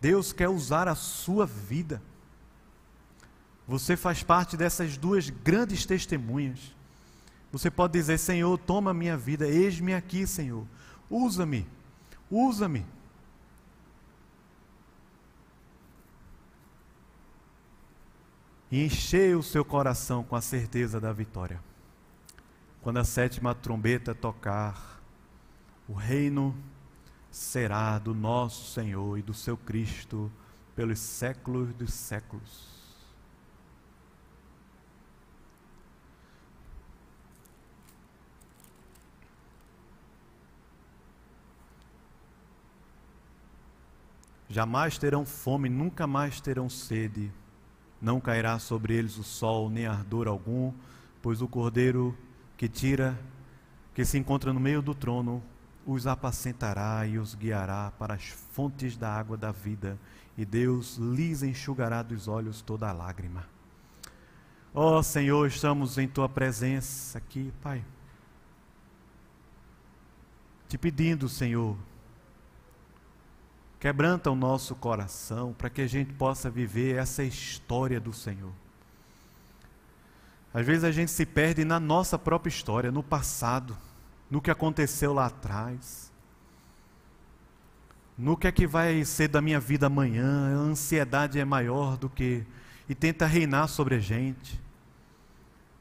[0.00, 2.02] Deus quer usar a sua vida.
[3.68, 6.74] Você faz parte dessas duas grandes testemunhas.
[7.52, 10.66] Você pode dizer: Senhor, toma minha vida, eis-me aqui, Senhor.
[11.08, 11.66] Usa-me,
[12.30, 12.84] usa-me.
[18.70, 21.60] E encher o seu coração com a certeza da vitória
[22.82, 25.00] quando a sétima trombeta tocar,
[25.88, 26.54] o reino
[27.30, 30.30] será do nosso Senhor e do seu Cristo
[30.74, 32.71] pelos séculos dos séculos.
[44.52, 47.32] Jamais terão fome, nunca mais terão sede.
[47.98, 50.74] Não cairá sobre eles o sol, nem ardor algum,
[51.22, 52.14] pois o Cordeiro
[52.54, 53.18] que tira,
[53.94, 55.42] que se encontra no meio do trono,
[55.86, 59.98] os apacentará e os guiará para as fontes da água da vida,
[60.36, 63.46] e Deus lhes enxugará dos olhos toda a lágrima.
[64.74, 67.82] Ó oh, Senhor, estamos em tua presença aqui, Pai.
[70.68, 71.74] Te pedindo, Senhor,
[73.82, 78.52] Quebranta o nosso coração para que a gente possa viver essa história do Senhor.
[80.54, 83.76] Às vezes a gente se perde na nossa própria história, no passado,
[84.30, 86.12] no que aconteceu lá atrás,
[88.16, 90.54] no que é que vai ser da minha vida amanhã.
[90.54, 92.46] A ansiedade é maior do que
[92.88, 94.62] e tenta reinar sobre a gente.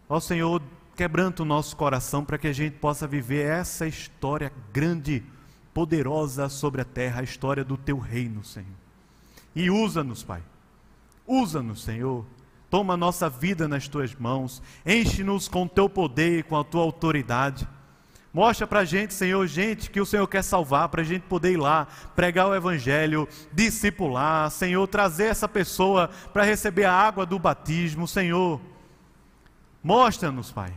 [0.09, 0.59] Ó Senhor,
[0.95, 5.23] quebranta o nosso coração para que a gente possa viver essa história grande
[5.73, 8.67] poderosa sobre a terra, a história do teu reino, Senhor.
[9.55, 10.41] E usa-nos, Pai.
[11.25, 12.25] Usa-nos, Senhor.
[12.69, 14.61] Toma nossa vida nas tuas mãos.
[14.85, 17.67] Enche-nos com o teu poder e com a tua autoridade.
[18.33, 21.51] Mostra para a gente, Senhor, gente que o Senhor quer salvar, para a gente poder
[21.51, 27.37] ir lá, pregar o Evangelho, discipular, Senhor, trazer essa pessoa para receber a água do
[27.37, 28.61] batismo, Senhor.
[29.83, 30.73] Mostra-nos, Pai.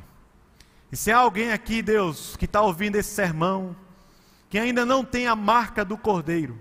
[0.90, 3.76] E se há alguém aqui, Deus, que está ouvindo esse sermão,
[4.54, 6.56] que ainda não tem a marca do Cordeiro,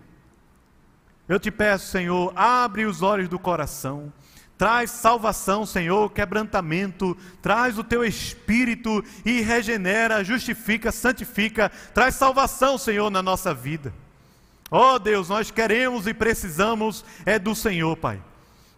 [1.29, 4.11] eu te peço, Senhor, abre os olhos do coração,
[4.57, 13.11] traz salvação, Senhor, quebrantamento, traz o teu espírito e regenera, justifica, santifica, traz salvação, Senhor,
[13.11, 13.93] na nossa vida.
[14.71, 18.19] Ó oh, Deus, nós queremos e precisamos é do Senhor, Pai.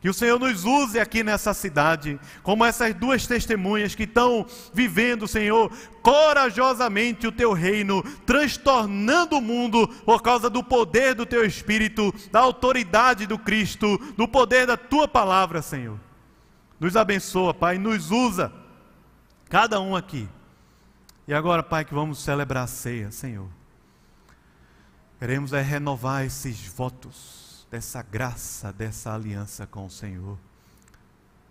[0.06, 5.28] Que o Senhor nos use aqui nessa cidade, como essas duas testemunhas que estão vivendo,
[5.28, 5.72] Senhor,
[6.03, 12.39] corajosamente o teu reino, transtornando o mundo por causa do poder do teu Espírito, da
[12.39, 15.99] autoridade do Cristo, do poder da tua palavra, Senhor.
[16.80, 18.53] Nos abençoa, Pai, nos usa,
[19.49, 20.30] cada um aqui.
[21.28, 23.49] E agora, Pai, que vamos celebrar a ceia, Senhor.
[25.18, 27.45] Queremos é renovar esses votos
[27.76, 30.38] dessa graça, dessa aliança com o Senhor.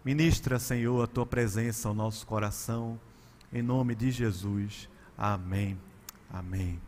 [0.02, 2.98] Ministra, Senhor, a tua presença ao nosso coração,
[3.52, 4.88] em nome de Jesus.
[5.18, 5.78] Amém.
[6.32, 6.80] Amém.